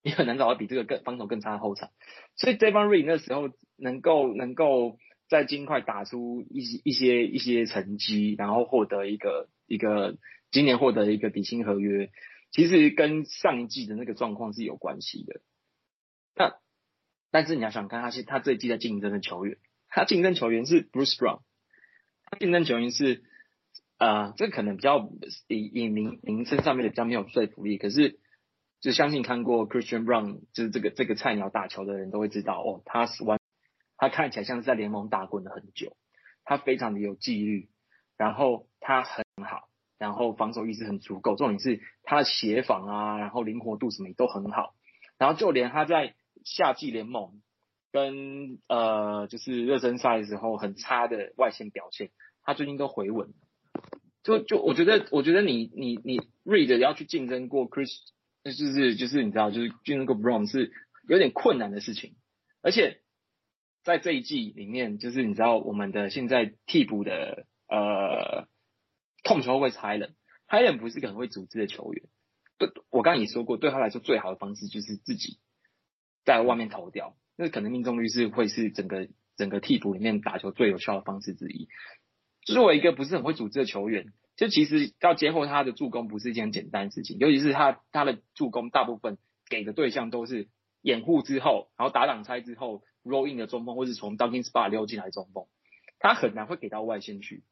[0.03, 1.91] 你很难找到比这个更防守更差的后场。
[2.35, 4.97] 所以 Devon Reed 那时候能够能够
[5.29, 10.17] 在金块打出一些一些一些成绩，然后获得一个一个
[10.51, 12.11] 今年获得一个底薪合约。
[12.49, 15.41] 其实跟上一季的那个状况是有关系的。
[16.33, 16.55] 那
[17.29, 19.57] 但是你要想看他是他这一季在竞争的球员，
[19.89, 21.41] 他竞争球员是 Bruce Brown，
[22.23, 23.23] 他竞争球员是
[23.97, 25.09] 呃，这可能比较
[25.47, 27.77] 以以名名称上面的比较没有说服力。
[27.77, 28.19] 可是
[28.81, 33.39] 就相信看过 Christian Brown 就是这个这个菜鸟打球的人都会知道哦，他是完，
[33.97, 35.97] 他看起来像是在联盟打滚了很久，
[36.43, 37.69] 他非常的有纪律，
[38.17, 39.67] 然后他很好。
[39.99, 44.75] 然后防守意识很足够，重点是他的协防啊，然后灵活度什么也都很好。
[45.17, 46.13] 然后就连他在
[46.45, 47.41] 夏季联盟
[47.91, 52.11] 跟呃就是热身赛的时候很差的外线表现，
[52.43, 53.33] 他最近都回稳了。
[54.27, 57.89] 就就我觉得，我觉得你你你 read 要去竞争过 Chris，
[58.43, 60.73] 就是就是你知道，就是竞争过 Brom 是
[61.07, 62.17] 有点困难的事情。
[62.61, 62.99] 而且
[63.85, 68.49] 在这一季里面，就是你知道我们的现在替补的呃
[69.23, 72.03] 控球会 Hyland，Hyland 不是个很会组织的球员。
[72.57, 75.39] 对，我刚刚也说过，对他来说最好的方式就是自己
[76.25, 81.69] 在外面投掉，那可能命中率是会是整个整个替补里面打球最有效的方式之一。
[82.53, 89.17] 作为一个不是很会组织的球员，就其实要接获他的助攻不是一件简单的事情，尤其是他他的助攻大部分
[89.49, 90.47] 给的对象都是
[90.81, 95.45] 掩护之后，然后打挡拆之后 roll in 的中锋，或是从 dunking spot 溜进来中锋，
[95.99, 97.43] 他很难会给到外线去。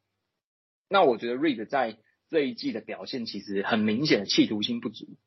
[0.88, 1.98] 那我觉得 Reed 在
[2.30, 5.18] 这一季的表现其实很明显的企图心不足，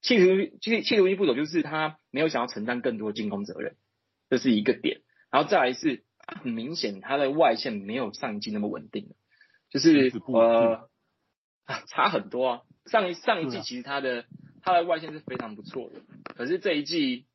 [0.00, 3.76] 企图企企图心不足就是他没有想要承担更多进攻责任，
[4.30, 5.02] 这是一个点。
[5.30, 6.04] 然后再来是。
[6.26, 9.14] 很明显，他的外线没有上一季那么稳定，
[9.70, 10.88] 就是呃，
[11.88, 12.62] 差很多啊。
[12.86, 14.26] 上一上一季其实他的
[14.62, 16.02] 他的外线是非常不错的，
[16.34, 17.26] 可是这一季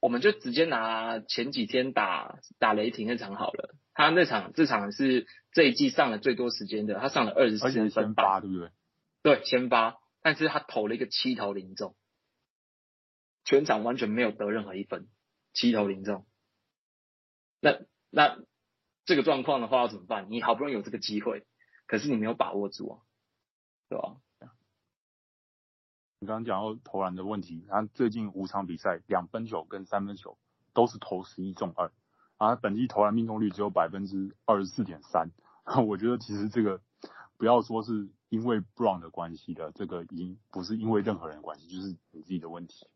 [0.00, 8.70] 我们就直接拿前几天打打雷霆那场好了，他那场这场是这一季上了最多时间的，他上了二十四分，八对不对？
[9.22, 11.94] 对，先发，但是他投了一个七投零中，
[13.44, 15.08] 全场完全没有得任何一分，
[15.52, 16.26] 七投零中，
[17.60, 17.78] 那。
[18.10, 18.38] 那
[19.04, 20.26] 这个状况的话要怎么办？
[20.30, 21.46] 你好不容易有这个机会，
[21.86, 22.98] 可是你没有把握住啊，
[23.88, 24.16] 对吧？
[26.18, 30.38] 你刚刚讲到投篮的问题，他最近五场比赛两分球跟三分球
[30.72, 31.92] 都是投十一中二，
[32.38, 35.30] 啊，本季投篮命中率只有百分之二十四点三。
[35.86, 36.80] 我觉得其实这个
[37.36, 42.88] 不要说是因为 Brown 的关系的，这个已经不是因为任何人的关系，就是你自己的问题。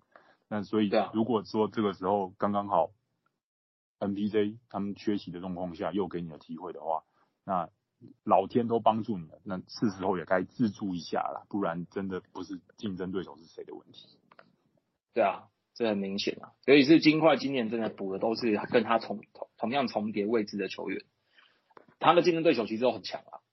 [0.48, 2.90] 那所以如果说这个时候刚刚好。
[4.00, 7.04] MPJ 他们缺席的状况下，又给你的机会的话，
[7.44, 7.68] 那
[8.24, 14.08] 老天都帮助你了，那是时候也该自助一下了，不然真的不是竞争对手是谁的问题。
[15.12, 21.04] 对啊，这很明显啊，尤其是金块今年真的补的都是跟他重同同样重叠位置的球员，
[21.98, 23.44] 他的竞争对手其实都很强啊，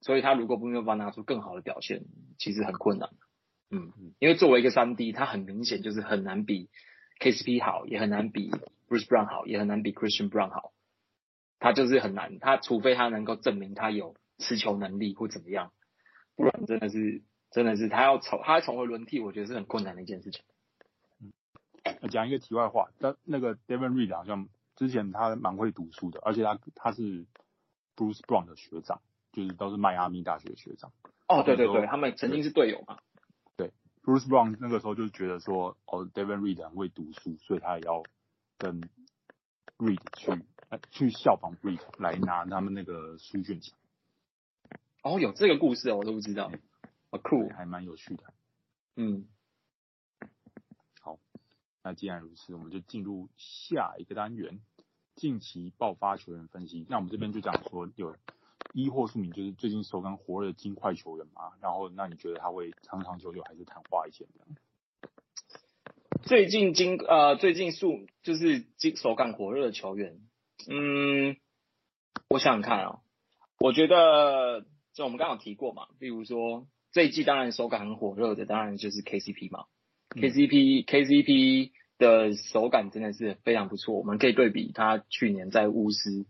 [0.00, 2.04] 所以他如果不没有办法拿出更好的表现，
[2.38, 3.10] 其实很困难。
[3.70, 6.70] 嗯，因为作为一个三 D，他很明显就是很难比
[7.20, 8.50] KCP 好，也很难比。
[8.92, 10.74] Bruce Brown 好，也很难比 Christian Brown 好，
[11.58, 15.72] 他就是很难，他除非他能够证明他有持球能力或怎么样，
[16.36, 20.44] 不然真的是真的是他要重他要重回轮替，我觉得是很困难的一件事情。
[21.22, 21.32] 嗯，
[22.10, 27.24] 讲一个题外话，但那个 Devin Reed 好像之前他蛮会读书的，而且他他是
[27.96, 29.00] Bruce Brown 的学长，
[29.32, 30.92] 就是都是迈阿密大学的学长。
[31.28, 32.98] 哦，对对对，他们曾经是队友嘛。
[33.56, 38.02] 对，Bruce Brown 那个时候就觉得说，哦，Devin Reed 很会读书，所以他也要。
[38.62, 38.80] 跟
[39.76, 40.44] Reed 去
[40.92, 43.76] 去效仿 Reed 来拿他们那个书卷奖。
[45.02, 46.48] 哦，有这个故事哦，我都不知道，
[47.10, 48.22] 好酷，还蛮有趣的。
[48.94, 49.26] 嗯，
[51.00, 51.18] 好，
[51.82, 54.60] 那既然如此，我们就进入下一个单元，
[55.16, 56.86] 近期爆发球员分析。
[56.88, 58.16] 那我们这边就讲说，有
[58.72, 64.48] 一或数名就是最近手感火热的金块球员嘛，然后那你觉得他会长长久久还是昙花一现这样？
[66.24, 70.20] 最近金呃最近数就是金手感火热的球员，
[70.68, 71.36] 嗯，
[72.28, 73.00] 我想想看啊、哦，
[73.58, 79.64] 我觉得就我们刚刚有提过嘛，比如说这一季当然手感很火热的，当然就是 KCP 嘛、
[80.14, 86.26] 嗯、，KCP KCP 的手感真的是非常不错，我们可以对比他去年在巫师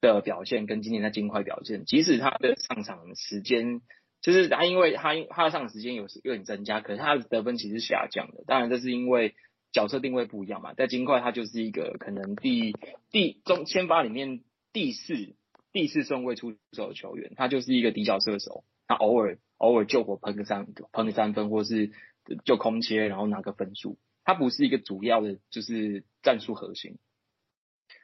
[0.00, 3.82] 的表现跟今年在金块表现，即使他的上场时间。
[4.22, 8.42] 就是他，因为他他上场时间有有点增加，可是他的得分其实下降的。
[8.46, 9.36] 当然，这是因为
[9.72, 10.74] 角色定位不一样嘛。
[10.74, 12.72] 在金块，他就是一个可能第
[13.12, 15.36] 第中先发里面第四
[15.70, 18.64] 第四顺位出手的球员，他就是一个底角射手。
[18.88, 21.92] 他偶尔偶尔救火喷个三喷个三分，或是
[22.44, 23.96] 就空切然后拿个分数。
[24.24, 26.98] 他不是一个主要的，就是战术核心。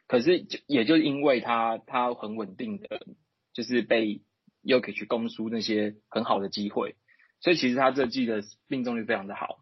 [0.06, 3.06] 可是就也就因为他他很稳定的，
[3.54, 4.20] 就是被。
[4.62, 6.96] 又可以去攻输那些很好的机会，
[7.40, 9.58] 所以其实他这季的命中率非常的好。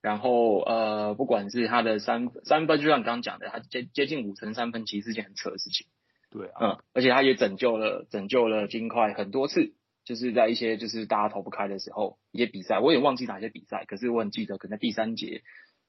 [0.00, 5.86] 然后呃，不管是他的三三分，就像你刚刚讲的，他接接近五成三分，其实是件很扯的事情。
[6.28, 9.74] 对啊，嗯，而且他也拯救了拯救了金块很多次，
[10.04, 15.42] 就是在一些就是大家投不开的时候，一些比赛，我也忘记哪些比赛，可是我很记得，可能在第三节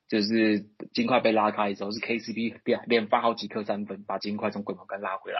[0.08, 5.40] 就是金块被拉开的时候，是 KCP 连连发好几颗三分，把金块从滚轴杆拉回来。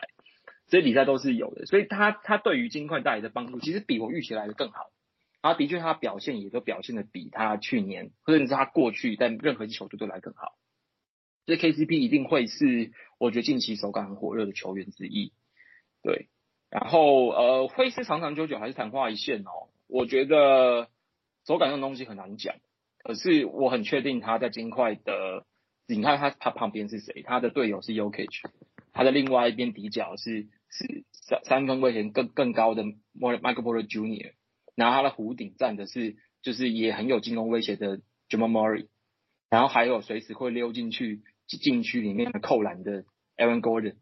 [0.68, 4.92] 这些比赛都是有的，所以他他对于金块带来的帮助，其实比我预期来的更好。
[5.42, 10.54] 他的确，他表现也都表现的比他去年，或者是他过去在任何一支球队都来更好。
[11.46, 15.34] 这 KCP 一定会是我觉得近期手感很火热的球员之一。
[16.02, 16.30] 对，
[16.70, 19.68] 然后呃，会是长长久久还是昙花一现哦？
[19.88, 20.88] 我觉得
[21.46, 22.56] 手感这种东西很难讲，
[23.04, 25.46] 可是我很确定他在金块的，
[25.88, 27.22] 你看他他旁边是谁？
[27.24, 28.30] 他的队友是 Jokic，
[28.94, 32.84] 他的另外一边底角是是三三分威胁更更高的
[33.20, 34.34] Michael Porter Jr.，
[34.76, 37.98] 然后他的弧顶站的是就是也很有进攻威胁的
[38.30, 38.88] Jamal Murray，
[39.50, 43.04] 然后还有随时会溜进去禁区里面的扣篮的
[43.36, 43.96] Aaron Gordon。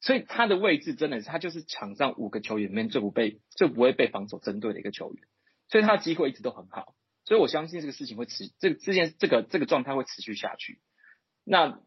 [0.00, 5.24] 所以他的位置真的是，他就是场上五个球员里面最不被、最不会被防守针对的一个球员，
[5.68, 6.94] 所以他的机会一直都很好。
[7.24, 10.80] 所以我相信这个事情会持，这个之前这个这个状态会持续下去。
[11.44, 11.80] 那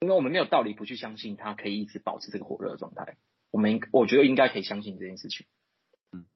[0.00, 3.16] 因为我们没有道理不去相信他可以一直保持这个火热的状态，
[3.50, 5.46] 我们应我觉得应该可以相信这件事情。
[6.12, 6.26] 嗯，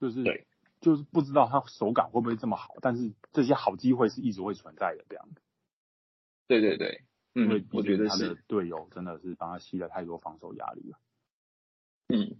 [0.00, 0.46] 就是对，
[0.80, 5.28] 就是不知道他手感会不会这么好，但是这些好机会是一直会存在的这样。
[6.46, 7.02] 对对对。
[7.32, 10.98] 因为我觉得他的队友真的是帮他吸了太多防守压力了。
[12.06, 12.36] 嗯，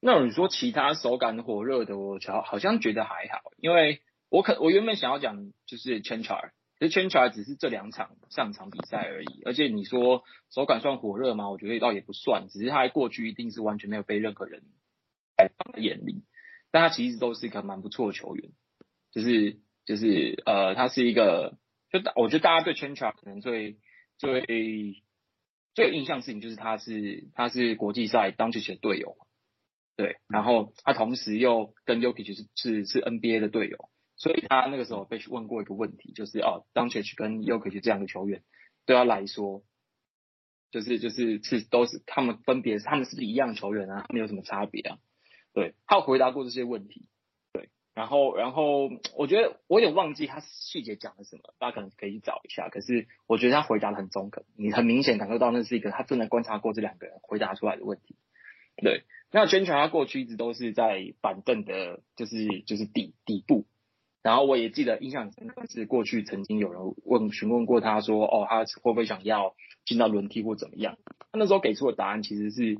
[0.00, 11.50] 那你说其他手感火热的，我好好像觉得还好，因为我可我原本想要讲就是 Cancar，其实 Cancar 只是这两场上场比赛而已，而且你说手感算火热吗？
[11.50, 14.62] 我觉得倒也不算，只是他在过去一定是完全没有被任何人
[15.36, 16.24] 放在眼里，
[16.70, 18.50] 但他其实都是一个蛮不错的球员，
[19.12, 21.58] 就是就是呃，他是一个。
[21.90, 23.78] 就，我觉得大家对 Cancar 可能最
[24.18, 24.42] 最
[25.72, 29.16] 最有印象的事情就是他是他是国际赛 Doncic 的队友，
[29.96, 33.88] 对，然后他同时又跟 Jokic 是是是 NBA 的队友，
[34.18, 38.42] 所以他那个时候被问过一个问题，就是哦 Doncic 跟 Jokic 这样的球员
[38.84, 39.62] 对他来说，
[40.70, 44.04] 就是就是是都是他们分别他们是不是一样球员啊？
[44.08, 44.98] 他们有什么差别啊？
[45.54, 47.06] 对，他有回答过这些问题。
[47.52, 52.68] 对然后，然后我觉得我有忘记他细节讲了什么，大家可能可以去找一下。
[52.68, 58.16] 可是我觉得他回答的很中肯，你很明显感受到那是一个他真的观察过这两个人回答出来的问题。
[58.76, 63.66] 对，那 Cancar 他过去一直都是在板凳的，就是就是底底部。
[64.22, 69.54] 然后我也记得印象深刻是过去曾经有人问询问过他说，哦，他会不会想要
[69.84, 70.98] 进到轮替或怎么样？
[71.32, 72.78] 他那时候给出的答案其实是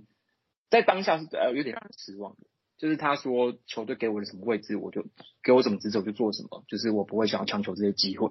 [0.71, 2.47] 在当下是呃有点让人失望的。
[2.77, 5.05] 就是他说球队给我的什么位置，我就
[5.43, 8.31] 给我什么职责我就做什么，就是我不会想要强求这些机会。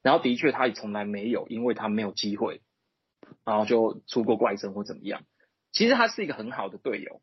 [0.00, 2.62] 然后的确他也从来没有，因为他没有机会，
[3.44, 5.24] 然后就出过怪声或怎么样。
[5.72, 7.20] 其实他是一个很好的队友，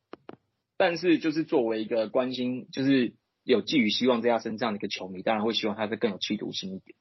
[0.76, 3.14] 但是就是作为一个关心，就是
[3.48, 6.98] 有寄予希望在他身上的一个球迷，当然会希望他是更有企图心一点。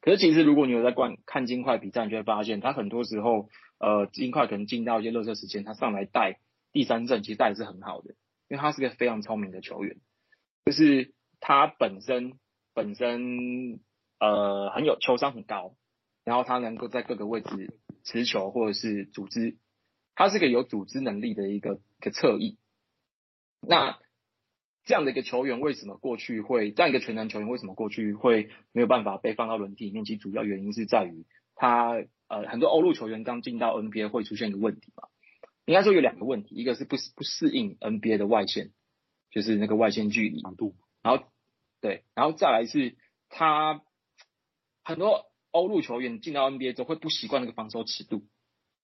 [0.00, 3.48] 可是其实如果你有在观看金块比赛，你就会发现他很多时候，
[3.78, 6.40] 呃，金块可能进到一些垃圾时间，他上来带
[6.72, 8.14] 第三阵，其实带的是很好的。
[8.48, 9.98] 因为他是个非常聪明的球员，
[10.64, 12.32] 就是他本身
[12.74, 13.80] 本身
[14.18, 15.76] 呃很有球商很高，
[16.24, 19.58] 然后他能够在各个位置持球或者是组织，
[20.14, 22.58] 他是个有组织能力的一个一个侧翼。
[23.60, 23.98] 那
[24.88, 30.06] 这样的一个球员为什么过去会这样一个全能球员为什么过去会没有办法被放到轮替里面？
[30.06, 35.08] 其主要原因是在于他呃很多欧陆球员刚进到 NBA 会出现一个问题嘛。
[35.66, 38.70] 应该说有两个问题，一个是不不适应 NBA 的外线，
[39.30, 41.22] 就是那个外线距离长度，然后
[41.82, 42.96] 对，然后再来是
[43.28, 43.82] 他
[44.82, 48.24] 很多欧陆球员进到 NBA 之后会不习惯那个防守尺度，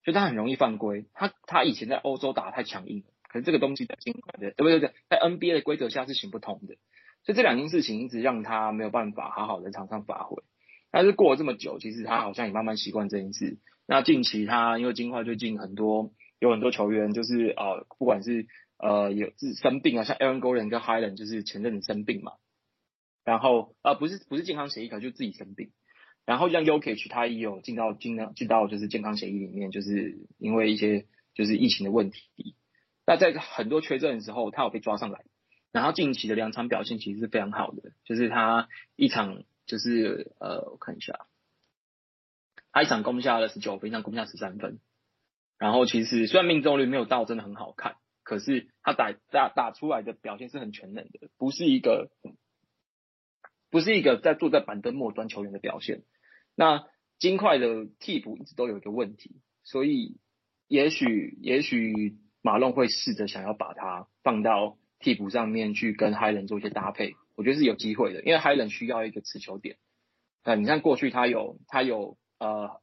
[0.03, 1.07] 就他很容易犯规。
[1.13, 3.05] 他他以前在欧洲打得太强硬了，
[3.35, 4.79] 可是这个东西在金块的，对不对？
[4.79, 6.77] 在 NBA 的规则下是行不通的，
[7.25, 10.41] 所以这两件事情一直让他没有办法好好的场上发挥。
[10.89, 13.57] 但是过了这么久，其实他好像也慢慢习惯这件事。
[13.85, 16.13] 那近期他因为金块最近很多。
[16.37, 18.45] 有很多球员就是呃，不管是
[18.77, 22.33] 呃有是生病啊，像 Aaron Gordon 跟 Hylan 就是前阵子生病嘛，
[23.23, 25.71] 然后呃不是不是健康协议，可就自己生病，
[26.25, 32.55] 然后像 Jokic 他也有进到进到进到就是健康协议里面，就是因为一些就是疫情的问题，
[33.05, 35.23] 那在很多缺阵的时候，他有被抓上来，
[35.71, 41.27] 然后近期的两场表现其实是非常好的，就是他一场就是呃我看一下，
[42.71, 44.79] 他一场攻下了十九分，一场攻下十三分。
[45.57, 52.11] 然后其实虽然命中率没有到真的很好看，可是他打打打出来的表现是很全能的，不是一个
[53.69, 56.03] 不是一个在坐在板凳末端球员的表现。
[56.55, 56.85] 那
[57.19, 60.17] 金块的替补一直都有一个问题，所以
[60.67, 69.77] 也许也许马龙会试着想要把他放到替补上面去跟 Hyland 做一些搭配，我觉得是有机会的，因为 Hyland 需要一个持球点。
[70.43, 72.79] 那你看过去他有他有呃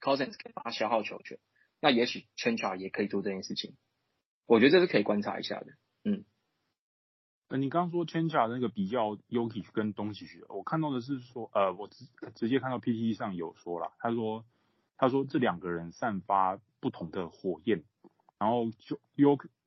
[0.00, 1.38] Cousins 可以把他消耗球权。
[1.78, 3.74] 那也许 Cancar 也可以做这件事情，
[4.46, 5.66] 我觉得这是可以观察一下的。
[6.04, 6.24] 嗯，
[7.48, 14.46] 呃，你刚刚说签下那个比较 Jokic 跟东契奇，我看到的是说，呃，我直直接看到 PTT 上有说了，他说
[14.96, 17.84] 他说这两个人散发不同的火焰，
[18.42, 18.64] 然后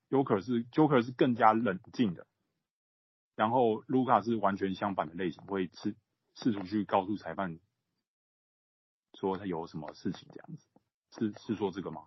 [0.09, 2.27] Joker 是 Joker 是更加冷静的，
[3.37, 5.95] 然后卢卡是完全相反的类型，会试
[6.35, 7.57] 试图去告诉裁判
[9.13, 10.67] 说他有什么事情这样子，
[11.17, 12.01] 是是说这个吗？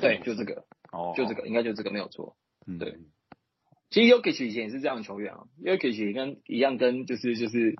[0.00, 2.36] 对，就这个，哦，就这个，应该就这个没有错，
[2.66, 2.98] 嗯，对。
[3.90, 7.76] 其实 Yokic 以前也是这样的球员啊，Yokic 跟一样跟就是就是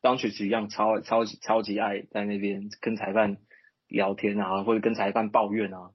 [0.00, 3.36] Doncic 一样超超级超级爱在那边跟裁判
[3.88, 5.92] 聊天啊，或者跟裁判抱怨啊。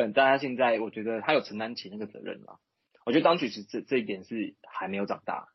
[0.00, 2.60] 嗯，但他现在我觉得他有承担起那个责任了。
[3.04, 5.48] 我觉得当局是这这一点是还没有长大，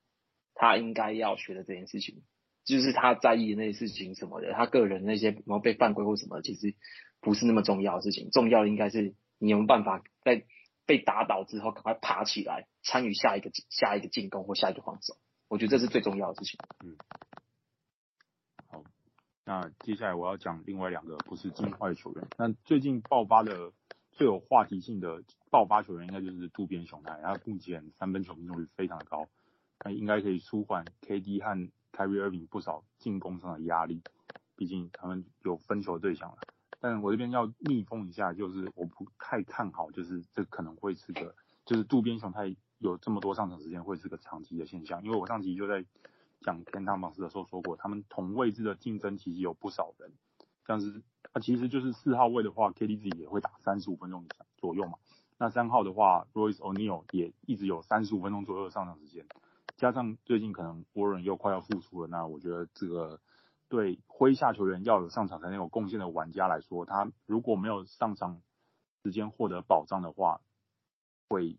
[0.54, 2.24] 他应该要学的这件事情，
[2.66, 6.76] 就是他在意的那些事情什么的，他个人那些然后被犯规或什么，其实
[7.22, 10.46] 不是那么重要的事情，重要的应该是你有没有办法在。
[10.86, 15.16] 被打倒之后，赶快爬起来，参与下一个下一个进攻或下一个防守。
[15.48, 16.60] 我觉得这是最重要的事情。
[16.84, 16.98] 嗯，
[18.68, 18.84] 好，
[19.46, 22.28] 那接下来我要讲另外两个不是金块的球员。
[22.38, 23.72] 那最近爆发的
[24.14, 27.20] 最有话题性的爆发球员，应该就是渡边雄太。
[27.22, 29.28] 他目前三分球命中率非常的高，
[29.80, 34.02] 他应该可以舒缓 KD 和 Kyrie Irving 不少进攻上的压力。
[34.56, 36.38] 毕竟他们有分球的对象了。
[36.80, 41.34] 但我这边要逆风一下，就是我不太看好，就是这可能会是个，
[41.66, 45.04] 就是渡边雄太有这么多上场时间会是个长期的现象。
[45.04, 45.86] 因为我上集就在
[46.42, 50.12] 讲天堂榜的时候说过，他们同位置的竞争其实有不少人，
[50.68, 51.04] 像是
[51.34, 54.98] 他其实就是四号位的话，KD 自己也会打三十五分钟以上左右嘛。
[55.38, 59.26] 那三号的话，Royce O'Neal 也一直有三十五分钟左右的上场时间，
[59.78, 63.20] 加上最近可能 Warren 又快要复出了，那我觉得这个。
[63.70, 68.40] 对麾下球员要有上场才能有贡献的玩家来说，他如果没有上场
[69.02, 70.42] 时间获得保障的话，
[71.28, 71.58] 会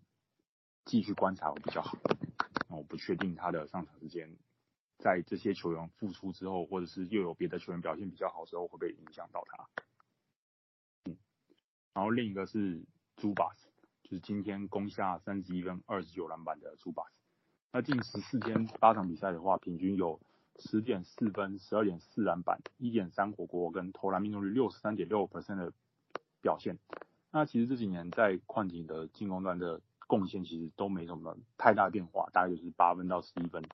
[0.85, 1.99] 继续观察会比较好。
[2.69, 4.31] 我不确定他的上场时间
[5.05, 9.69] 在这些球员复出之后，或者是又有别的球员表现比较好之后，会不会影响到他？
[11.05, 11.19] 嗯，
[11.93, 12.83] 然后另一个是
[13.17, 13.69] 朱巴斯
[14.03, 17.11] 就是今天攻下三十一分、二十九篮板的朱巴斯。
[17.71, 20.19] 那近十四天八场比赛的话，平均有。
[20.61, 25.73] 十点四分，十二点四篮板，一点三火锅，跟投篮命中率六十三点六 percent 的
[26.41, 26.79] 表现。
[27.33, 33.65] 那其实这几年在矿井的进攻端的贡献其实都没什么太大变化，大概就是八分到十一分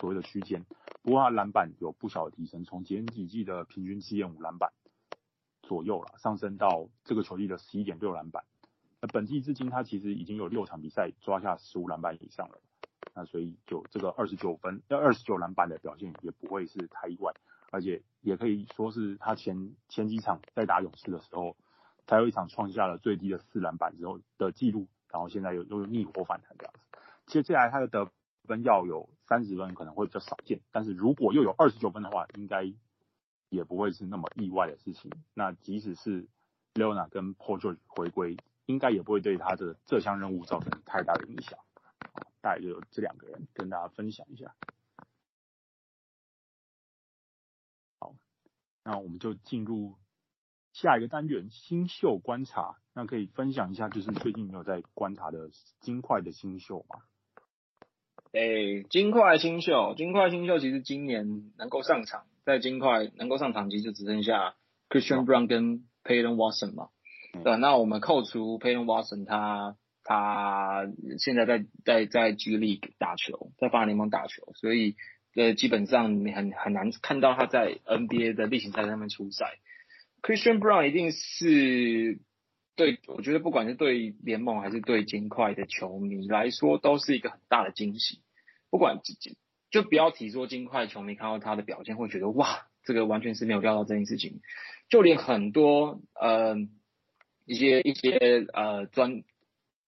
[0.00, 0.64] 左右的区间。
[1.02, 4.72] 不过他篮板有不小的提升，从前几季的平均七点五篮板
[5.62, 8.44] 左右了，上升到这个球季的十一点六篮板。
[9.00, 12.60] 那本季至今，他其实已经有六场比赛抓下十五篮板以上了。
[13.14, 17.32] 那所以就这个二十九分，要二十九篮板的表现也不会是太意外，
[17.70, 21.56] 而且也可以说是他前前几场在打勇士的时候，
[22.06, 26.80] 才有一场创下了最低的四篮板之后的记录，然后现在又又逆火反弹这样子。
[27.26, 28.10] 接下来他的得
[28.50, 32.74] 分要有三十分可能会比较少见，但是如果又有二十九分的话，应该
[33.48, 35.12] 也不会是那么意外的事情。
[35.34, 36.28] 那即使是
[36.74, 38.36] Leona 跟 Paul George 回归，
[38.66, 41.58] 应该也不会对他的这项任务造成太大的影响。
[42.40, 44.54] 大概就这两个人跟大家分享一下。
[47.98, 48.16] 好，
[48.82, 49.94] 那我们就进入
[50.72, 52.78] 下一个单元——新秀观察。
[52.92, 57.02] 那可以分享一下，就是最近有在观察的金块的新秀吗？
[58.32, 64.54] 哎，金块新秀，金块新秀其实今年能够上场，在金块能够上场，其实就只剩下
[64.88, 66.88] Christian Brown 跟 Payton Watson 嘛。
[67.34, 69.76] 嗯、对，那我们扣除 Payton Watson，他。
[70.02, 74.96] 他现在在在在 G League 打球，在法联盟打球，所以
[75.36, 79.58] 呃基本上你很很难看到他在 NBA 的例行赛上面出赛。
[80.22, 82.18] Christian Brown 一定是
[82.80, 88.22] 对，我觉得不管是对联盟还是对金块的球迷来说，都是一个很大的惊喜。
[88.70, 89.12] 不管就
[89.70, 94.40] 就不要提说金块球迷看到他的表现会觉得哇，这个完全是没有料到这件事情。
[94.88, 96.56] 就连很多呃
[97.44, 99.24] 一些一些呃专。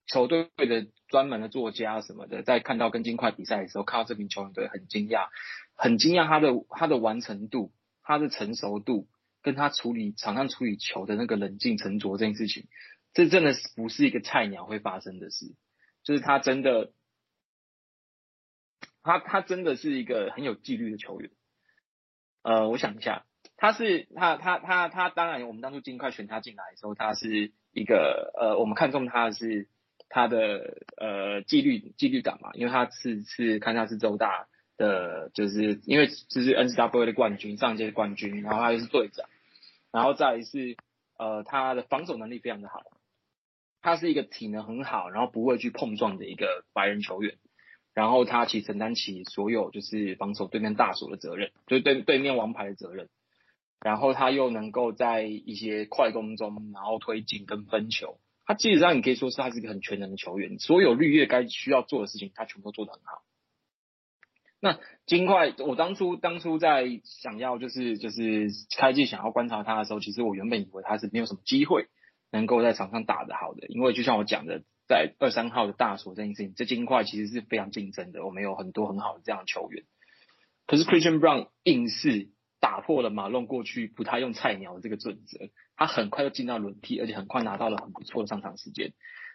[0.08, 5.28] 球队的专门的作家什么的，在看到跟金块比赛的时候，看到这名球员队很惊讶，
[5.74, 7.72] 很惊讶他的他的完成度、
[8.02, 9.06] 他的成熟度，
[9.42, 12.68] 跟他处理场上处理球的那个冷静沉着这件事情，
[13.12, 15.54] 这真的是不是一个菜鸟会发生的事，
[16.04, 16.92] 就是他真的，
[19.02, 21.30] 他他真的是一个很有纪律的球员。
[22.42, 23.26] 呃，我想一下，
[23.56, 29.68] 他是他他他他当然，我们当初尽快选他进来的时候，他是一个呃，我们看中他的是。
[30.14, 39.26] 他的呃纪律纪律感嘛，因为他是是看他是周大的，就是因为这是 N C W 的冠军，上届的冠军，然后他又是队长，
[39.92, 40.76] 然后再来是
[41.18, 42.80] 呃他的防守能力非常的好，
[43.80, 47.36] 他是一个体能很好，然后不会去碰撞的一个白人球员，
[47.94, 53.08] 然后他其实承担起所有就是防守对面大锁的责任，就对对面王牌的责任。
[53.84, 63.24] 然后他又能够在一些快攻中，然后推进跟分球，他基本上你可以说是他是一个很全能的球员，所有绿叶该需要做的事情，他全部都做得很好。
[64.64, 68.46] 那金块，我当初当初在想要就是就是
[68.78, 71.88] 开季想要观察他的时候，其实我原本以为他是没有什么机会
[72.30, 79.82] 能够在场上打得好的，因为就像我讲的，在二三号的大锁这件事情，这金块其实是非常竞争的，我们有很多很好的这样的球员。
[80.68, 88.92] 可是 Christian Brown 硬是打破了马龙过去不太用菜鸟的这个准则，他很快就进到轮替，而且很快拿到了很不错的上场时间。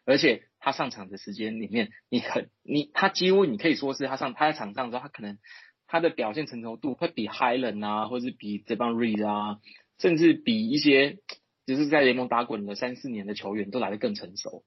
[0.08, 5.38] 而且他上场的时间里面，你很你他几乎你可以说是他上他在场上的时候，他可能
[5.86, 9.60] 他的表现成熟度会比 Hyland 啊，或者是比 Javon Reed 啊，
[10.00, 11.20] 甚至比一些
[11.66, 14.64] 就是在联盟打滚了三四年的球员都来得更成熟。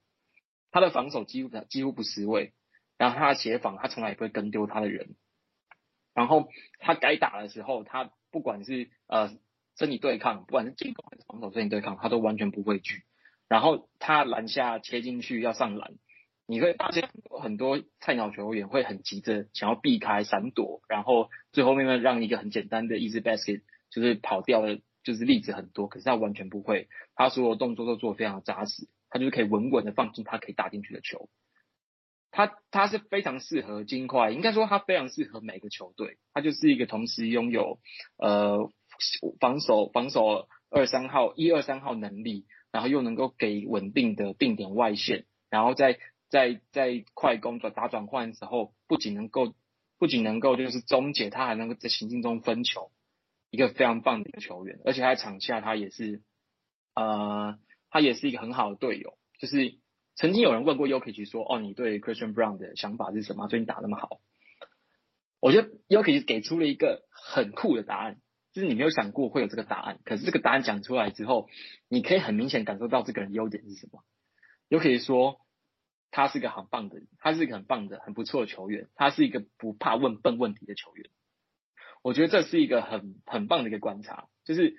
[0.70, 2.53] 他的防守几乎几乎不失位，
[2.99, 5.16] 然后他的协防他从来也不会跟丢他的人，
[6.14, 9.34] 然后他该打的时候，他不管是呃
[9.78, 13.05] 身体对抗，不管是进攻还是防守身体对抗，他都完全不畏惧。
[13.51, 15.95] 然后他篮下切进去要上篮，
[16.47, 17.11] 你会发现
[17.43, 25.89] 很多菜鸟球员会很急着想要避开闪躲，然后最后面呢让一个很简单的 easy basket 就是跑掉的，就是例子很多。
[25.89, 31.29] 可是他完全不会，他所有动作都做得非常扎实，他就是可以稳稳的放进他可以打进去的球。
[32.31, 36.19] 他他是非常适合金块，应该说他非常适合每个球队。
[36.33, 37.81] 他就是一个同时拥有
[38.17, 38.71] 呃
[39.41, 42.47] 防守防守二三号一二三号能力。
[42.73, 45.99] 然后又能够给稳定的定点外线，然后在
[46.29, 49.55] 在在快攻转打转换的时候，不仅能够
[49.99, 52.93] 不仅能够就是终结，他还能够在行进中分球，
[53.51, 54.79] 一个非常棒的一个球员。
[54.85, 56.23] 而且他在场下他也是，
[56.95, 57.59] 呃，
[57.91, 59.18] 他也是一个很好的队友。
[59.39, 59.79] 就是
[60.14, 63.49] 曾经有人问过 Jokic 说，哦，你对 Christian Brown 的想法是什么？
[63.49, 64.21] 最近打那么好，
[65.41, 68.18] 我觉得 Jokic 给出了一个很酷的答案。
[68.53, 71.49] 就是你没有想过会有这个答案，可是这个答案讲出来之后，
[71.89, 74.03] 你可以很明显感受到这个人优点是什么。
[74.67, 75.41] 又可以说
[76.11, 81.11] 他是个很棒的人，他是一个很棒的、很不错的球员，他是一个不怕问笨问题的球员。
[82.03, 84.27] 我觉得这是一个很很棒的一个观察。
[84.45, 84.77] 就是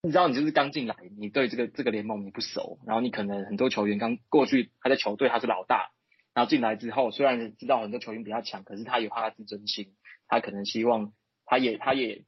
[0.00, 5.90] 你知道，你就是刚进来，你对这个这个联盟你不熟，然后你可能很多球员刚过去他在球队他是老大，
[6.32, 9.94] 然后进来之后，虽然知道很多球员比他强，可是他有他的自尊心，
[10.28, 11.12] 他可能希望。
[11.46, 12.24] 他也他也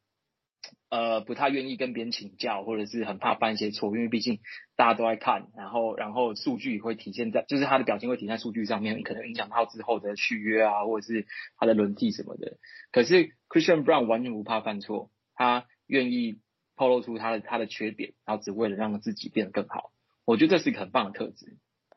[0.88, 4.40] 呃不太愿意跟别人请教，或者是很怕犯一些错，因为毕竟
[4.76, 12.56] 大家都在看，然后然后数据会体现在，就是他的表现会体现在数据上面，可能影响到之后的续约啊，或者是他的轮替什么的。
[12.90, 16.40] 可是 Christian Brown 完全不怕犯错，他愿意
[16.76, 19.92] 透露出他的他的缺点，然后只为了让自己变得更好。
[20.24, 21.56] 我觉得这是一个很棒的特质。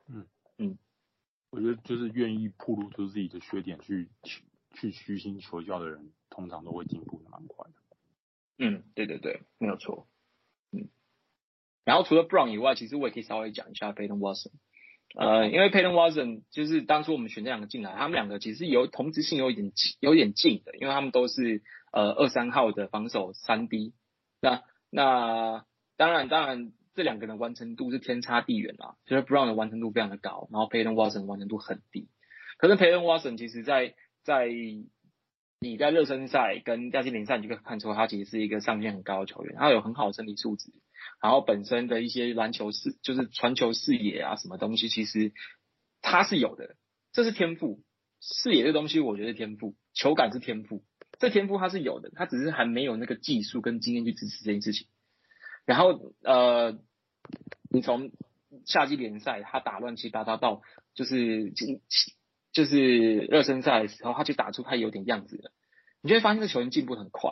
[0.09, 0.26] 嗯
[0.57, 0.78] 嗯，
[1.51, 4.41] 我觉得就是愿意暴露出自己的缺点去去
[4.74, 7.74] 去虚心求教的人，通常都会进步的蛮快的。
[8.57, 10.07] 嗯，对对对，没有错。
[10.72, 10.89] 嗯，
[11.84, 14.51] 然后除了 Brown 以外，其实我也可以稍微讲一下 Payton Watson。
[15.13, 23.93] 呃，因为 Payton Watson 就是当初我们选这两个进来，他们两个其实有同质性有一点有点近的，因为他们都是呃二三号的防守三 D。
[24.39, 25.65] 那那
[25.97, 32.07] 当然当然这两个人完成度是天差地远啦，就是 Brown 的完成度非常的高，然后 Payton Watson 完成度很低。
[32.57, 34.47] 可是 Payton Watson 其实在在
[35.59, 40.72] 你在热身赛跟亚锦赛，你就可以看出他其实是一个上限很高的球员，他有很好的身体素质，
[41.22, 45.34] 然后本身的一些篮球视就是传球视野啊，什么东西其实
[46.01, 46.76] 他是有的，
[47.11, 47.84] 这是天赋。
[48.24, 50.84] 视野这东西我觉得是天赋，球感是天赋，
[51.17, 54.88] 这天赋他是有的，他只是还没有那个技术跟经验去支持这件事情。
[55.65, 56.80] 然后呃，
[57.72, 58.11] 你从
[58.65, 60.61] 夏季联赛他打乱七八糟到
[60.93, 61.51] 就是
[62.52, 65.52] 就是热身赛的时候，他就打出他有点样子了。
[66.02, 67.32] 你就会发现这球员进步很快。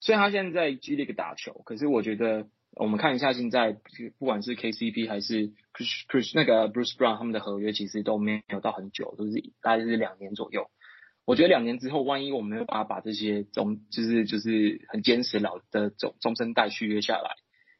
[0.00, 3.72] 虽然他现在在 G League 打球，可是我觉得我们看一下现在，
[4.18, 9.32] 不管是 KCP 还是 Chris Chris 那个 Bruce Brown 他们的合约其实都没有到很久，都是
[9.62, 10.70] 大概是两年左右。
[11.24, 17.34] 我觉得两年之后，万一我们没有办法把这些中就是就是很坚持老的中中生代续约下来，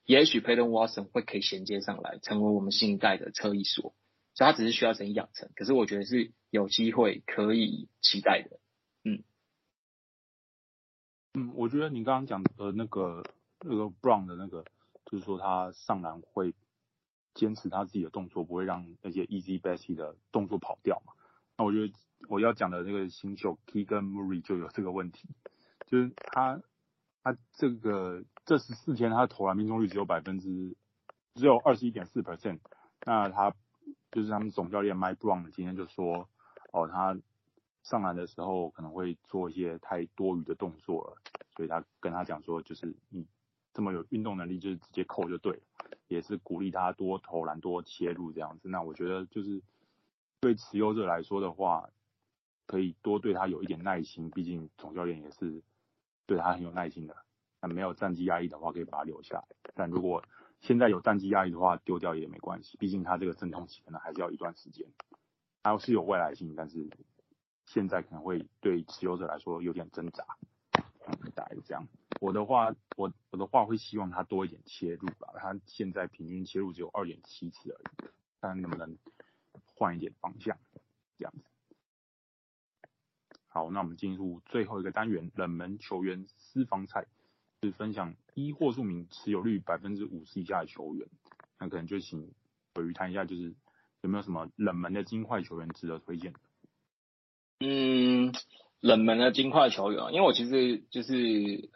[0.04, 3.94] 也许 Peyton Watson 会可以衔接上来，成为我们新一代的车一所。
[4.36, 8.60] 所以他只是需要时间养成，可是我觉得是有机会可以期待的。
[9.02, 9.24] 嗯
[11.32, 13.24] 嗯，我觉得你刚刚讲的那个
[13.60, 14.66] 那个 Brown 的那个，
[15.06, 16.54] 就是说他上篮会
[17.32, 21.14] 坚持他自己的动作，不会让那些 easy basket 的动作跑掉嘛。
[21.56, 21.90] 那我觉得
[22.28, 25.30] 我要讲的那个新秀 Keegan Murray 就有这个问题，
[25.86, 26.60] 就是他
[27.22, 30.76] 他这个这十四天他的投篮命中率只有百分之
[31.36, 32.60] 只有二十一点四 percent，
[33.06, 33.54] 那他。
[34.16, 36.26] 就是他们总教练 Mike Brown 今天就说，
[36.72, 37.14] 哦，他
[37.82, 41.18] 上篮的时候可能会做一些太多余的动作了，
[41.54, 43.26] 所以他跟他讲说，就是你
[43.74, 45.60] 这么有运动能力，就是直接扣就对了，
[46.08, 48.70] 也是鼓励他多投篮、多切入这样子。
[48.70, 49.62] 那我觉得就是
[50.40, 51.90] 对持有者来说的话，
[52.64, 55.62] 可以多对他有一点耐心，毕竟总教练也是
[56.24, 57.14] 对他很有耐心的。
[57.60, 59.44] 那没有战绩压力的话，可以把他留下来。
[59.74, 60.24] 但如果
[60.66, 64.84] 现在有淡季压力的话，丢掉也没关系，毕竟他这个阵痛期可能还是要一段时间。
[65.62, 66.90] 它是有未来性，但是
[67.64, 70.26] 现在可能会对持有者来说有点挣扎。
[71.36, 71.86] 大概是这样。
[72.20, 75.28] 我的话，我我的话会希望他多一点切入吧。
[75.38, 78.10] 他现在平均切入只有二点七次而已，
[78.40, 78.98] 看能不能
[79.76, 80.58] 换一点方向，
[81.16, 81.44] 这样子。
[83.46, 87.06] 好，那我们进入最后一个单元，冷门球员私房菜。
[87.62, 91.06] 是分享一或数名持有率百分之五十以下的球员，
[91.58, 92.32] 那可能就请
[92.74, 93.54] 鮪鱼谈一下，就是
[94.02, 96.34] 有没有什么冷门的金块球员值得推荐？
[97.60, 98.34] 嗯，
[98.80, 101.14] 冷门的金块球员啊，因为我其实就是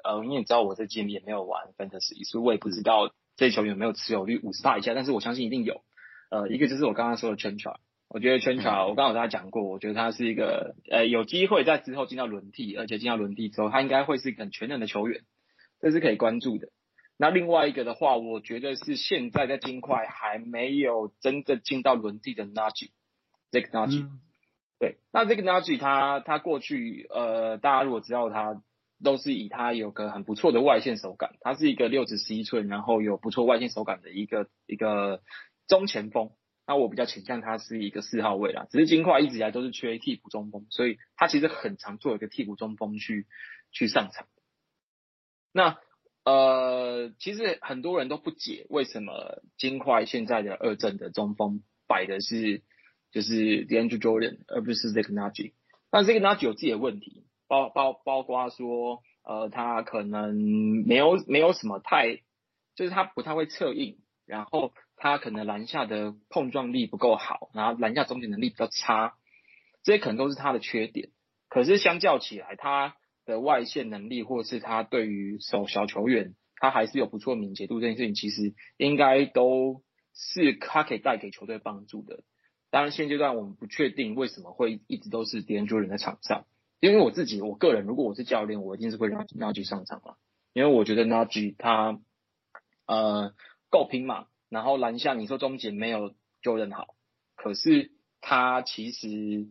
[0.05, 5.83] 呃，因为你知道我这季也没有玩 Fantasy，所以我也不知道这些球员有没有持有率五十趴以下，但是我相信一定有。
[6.29, 7.77] 呃，一个就是我刚刚说的 Chancha，
[8.09, 15.23] 我觉得 Chancha，我刚刚有跟他讲过，我觉得他是一个呃有机会在之后进到轮替，而且进到轮替之后，他应该会是一个很全能的球员。
[15.81, 16.69] 这是可以关注的。
[17.17, 24.09] 那另外一个的话，我觉得是现在在金块还没有真正进到轮替的 Nnaji，Zeke Nnaji。
[24.79, 28.63] 对，那这个 Nnaji 他他过去呃，大家如果知道他，
[29.05, 35.21] 都是以他有个很不错的外线手感，他是一个六尺十一寸，然后有不错外线手感的一个一个
[35.69, 36.31] 中前锋。
[36.67, 43.27] 那我比较倾向他是一个四号位啦，只是金块一直以来都是缺替补中锋，所以他其实很常做一个替补中锋去
[43.73, 44.27] 去上场。
[45.53, 45.79] 那
[46.25, 52.63] 呃，其实很多人都不解为什么金块现在的二阵的中锋摆的是
[53.11, 55.55] 就是 DeAndre Jordan 而不是 Zeke Nnaji。
[55.91, 60.37] 那 Zeke Nnaji 有自己的问题，包包包括说呃他可能
[60.87, 62.17] 没有没有什么太，
[62.77, 69.15] 就是他不太会策应，然后他可能篮下的碰撞力不够好，然后篮下终结能力比较差，
[69.83, 71.09] 这些可能都是他的缺点。
[71.49, 72.95] 可是相较起来，他
[73.31, 82.25] 的外线能力，或是他对于守小球员，他还是有不错敏捷度，这件事情其实应该都是他可以带给球队帮助的。
[82.71, 86.45] 当然，现阶段我们不确定为什么会一直都是 Dianjou 现在场上，
[86.81, 90.17] 因为我自己，我个人如果我是教练，我一定是会让 n a j 上场嘛，
[90.53, 91.99] 因为我觉得 n a j 他
[92.87, 93.33] 呃
[93.71, 96.97] 够拼嘛，然后篮下你说终结没有 Jordan 好，
[97.37, 99.49] 可是他其实。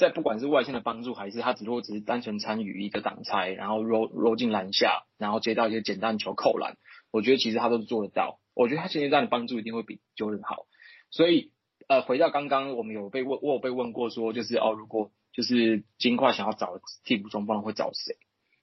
[0.00, 6.78] 在不管是外线的帮助，还是他只不过只是单纯参与一个挡拆，然后 roll roll 进篮下，然后接到一些简单球扣篮，
[7.12, 8.40] 我觉得其实他都是做得到。
[8.54, 10.66] 我觉得他现阶段的帮助一定会比 Jordan 好。
[11.10, 11.52] 所以
[11.86, 18.16] 呃，回到刚刚我们有被问，我有被问过说，就是哦，如果就是金块想要找替补中锋会找谁？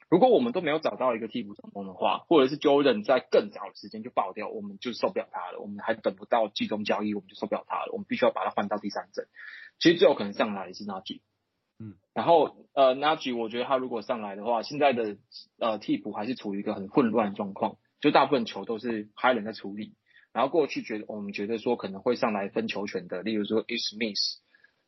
[0.10, 5.60] 如果我们都没有找到一个替补中锋的话，或者是 Jordan 在更早的时间就爆掉，我们就受不了他了。
[5.60, 7.92] 我们还等不到季中交易，我们就受不了他了。
[7.92, 9.28] 我们必须要把他换到第三阵。
[9.80, 11.22] 其实最有可能上来的是 Nnaji，
[11.78, 15.18] 嗯，然后呃 Nnaji 我觉得他如果上来的话，现在的
[15.60, 19.94] 呃替补还是处于一个很混乱的状况，就大部分球都是 Hyland 在处理，
[20.34, 24.38] 然后过去觉得我们觉得说可能会上来分球权的，例如说 Ish Smith，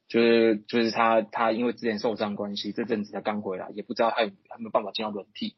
[0.08, 5.56] 就是就是他他因为之前受伤关系，这阵子才刚回来，也不知道他有没有办法进到轮替，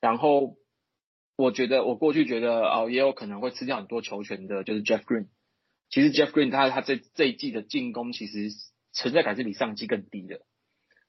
[0.00, 0.56] 然后
[1.38, 5.28] 我觉得我过去觉得哦也有可能会吃掉很多球权的，就是 Jeff Green，
[5.88, 8.50] 其实 Jeff Green 他他这这一季的进攻其实。
[8.94, 10.40] 存在感是比上季更低的，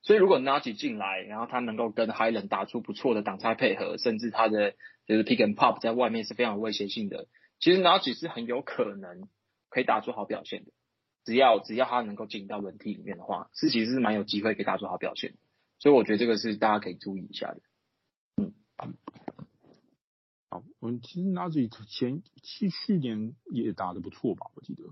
[0.01, 4.71] 所以如果 Naji 进来，然后他能够跟 Hyland 打出不错的挡拆配合，甚至他的
[5.05, 7.27] 就是 Pick and Pop 在外面是非常有威胁性的，
[7.59, 9.29] 其实 Naji 是很有可能
[9.69, 10.71] 可以打出好表现的，
[11.23, 15.35] 只要只要他能够进到轮替里面的话，是其实是蛮有机会可以打出好表现，
[15.79, 17.61] 所以我觉得这个是大家可以注意一下的。
[18.37, 18.53] 嗯，
[20.49, 24.83] 好，我们其实 Naji 前去去年也打得不错吧，我记得。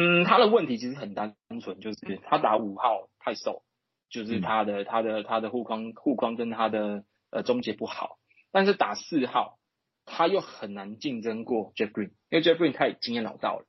[0.00, 3.64] 嗯，他的问题其实很单纯，就是他打五号太瘦，
[4.08, 8.16] 就是他的、嗯、他的他的护框护框跟他的呃终结不好。
[8.52, 9.58] 但是打四号，
[10.04, 13.66] 他又很难竞争过 Jeff Green，因为 Jeff Green 太经验老道了。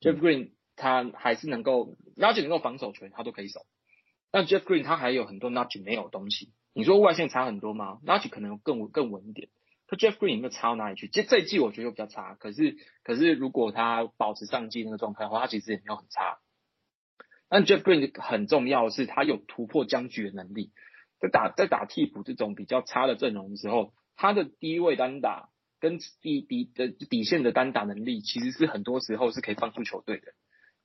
[0.00, 3.60] 嗯、Jeff Green 他还是能够，Nnaji 能够防守权，他都可以守。
[4.32, 6.52] 但 Jeff Green 他还有很多 Nnaji 没有东西。
[6.74, 9.48] 你说外线差很多吗？Nnaji 可能更更稳一点。
[9.88, 11.08] 他 Jeff Green 有没有差到哪里去？
[11.08, 16.38] 其实这一季我觉得又比较差，可是可是如果他保持上季那个状态的话，他其实也没有很差。
[17.48, 20.70] 但 Jeff Green 很重要的是，他有突破僵局的能力。
[21.20, 25.48] 在打在打替补这种比较差的阵容的时候，他的低位单打
[25.80, 30.34] 跟底底的底线的单打能力，其实是很多时候是可以帮助球队的。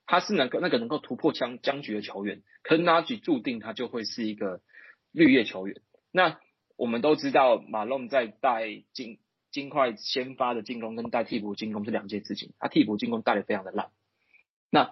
[0.05, 4.61] 他是能够那个能够突破僵僵局的球员，可是 Nnaji 注定他就会是一个
[5.11, 5.81] 绿叶球员。
[6.11, 6.39] 那
[6.83, 9.17] 我们都知道，马龙在带金
[9.51, 13.89] 金块先发的进攻跟带替补进攻是两件事情，他替补进攻带的非常的烂。
[14.69, 14.91] 那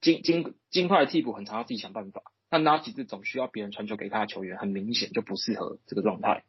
[0.00, 6.44] 金金金块的替补很常要自己想办法，那 Nnaji 这种需要别人传球给他的球员，很明显就不适合这个状态。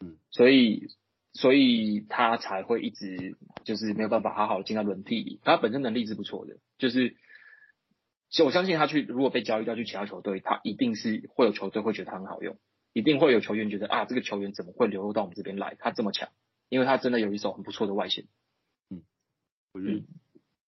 [0.00, 0.88] 嗯，所以
[1.32, 5.38] 所以他才会一直就是没有办法好好进到轮替里。
[5.44, 7.14] 他本身能力是不错的，就是。
[8.30, 12.56] 其实我相信他去，如果被交易掉去其他球队，他一定是会有球队会觉得他很好用，
[12.94, 15.74] 一定会有球员觉得啊，这个球员怎么会流入到我们这边来？
[15.74, 16.30] 他这么强，
[16.68, 18.28] 因为他真的有一手很不错的外线。
[18.88, 19.02] 嗯，
[19.72, 20.04] 我觉得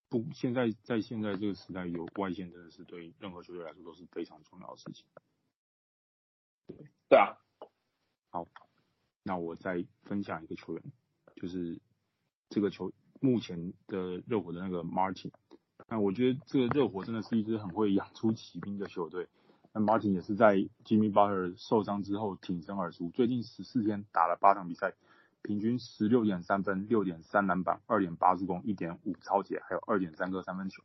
[0.08, 5.06] 不，现在在现在这个时代，有外线真的是对任何球队来说都是非常重要的事情。
[6.66, 6.76] 对，
[7.08, 7.38] 对啊。
[8.30, 8.48] 好，
[9.22, 10.82] 那我再分享一个球员，
[11.36, 11.80] 就是
[12.50, 15.30] 这个球目前的热火的那个 Martin。
[15.86, 19.28] 那我觉得这个热火真的是一支很会养出骑兵的球队。
[19.78, 20.54] 那 Martin 也是在
[20.86, 24.94] Jimmy Butler 受伤之后挺身而出，最近十四天打了八场比赛，
[25.42, 30.82] 平均十六点三分、六点三篮板、二点八助攻、一点五抄截，还有二点三个三分球。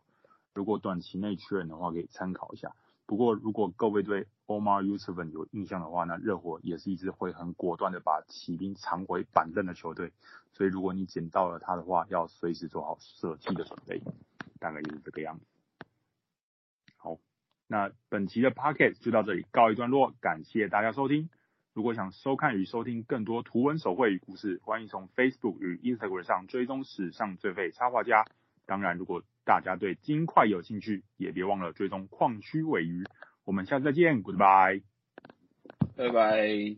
[0.54, 2.76] 如果短期内缺人的话，可以参考一下。
[3.06, 10.12] 不过如果各位对 Omar Youseven 有印象的话，那热火也是一支会很果断的把骑兵藏回板凳的球队。
[10.52, 14.02] 所以如果你捡到了他的话，要随时做好舍弃的准备。
[14.60, 15.46] 大概就是这个样子。
[17.72, 21.30] 那本期的 Pocket 就到这里告一段落，感谢大家收听。
[21.74, 28.26] 如果想收看与收听更多图文手绘与故事，欢迎从 Facebook 与 Instagram 上追踪史上最废插画家。
[28.65, 33.05] 当然，如果大家对金块有兴趣，也别忘了追踪矿区尾鱼。
[33.45, 34.84] 我们下次再见，Goodbye，
[35.95, 36.76] 拜拜。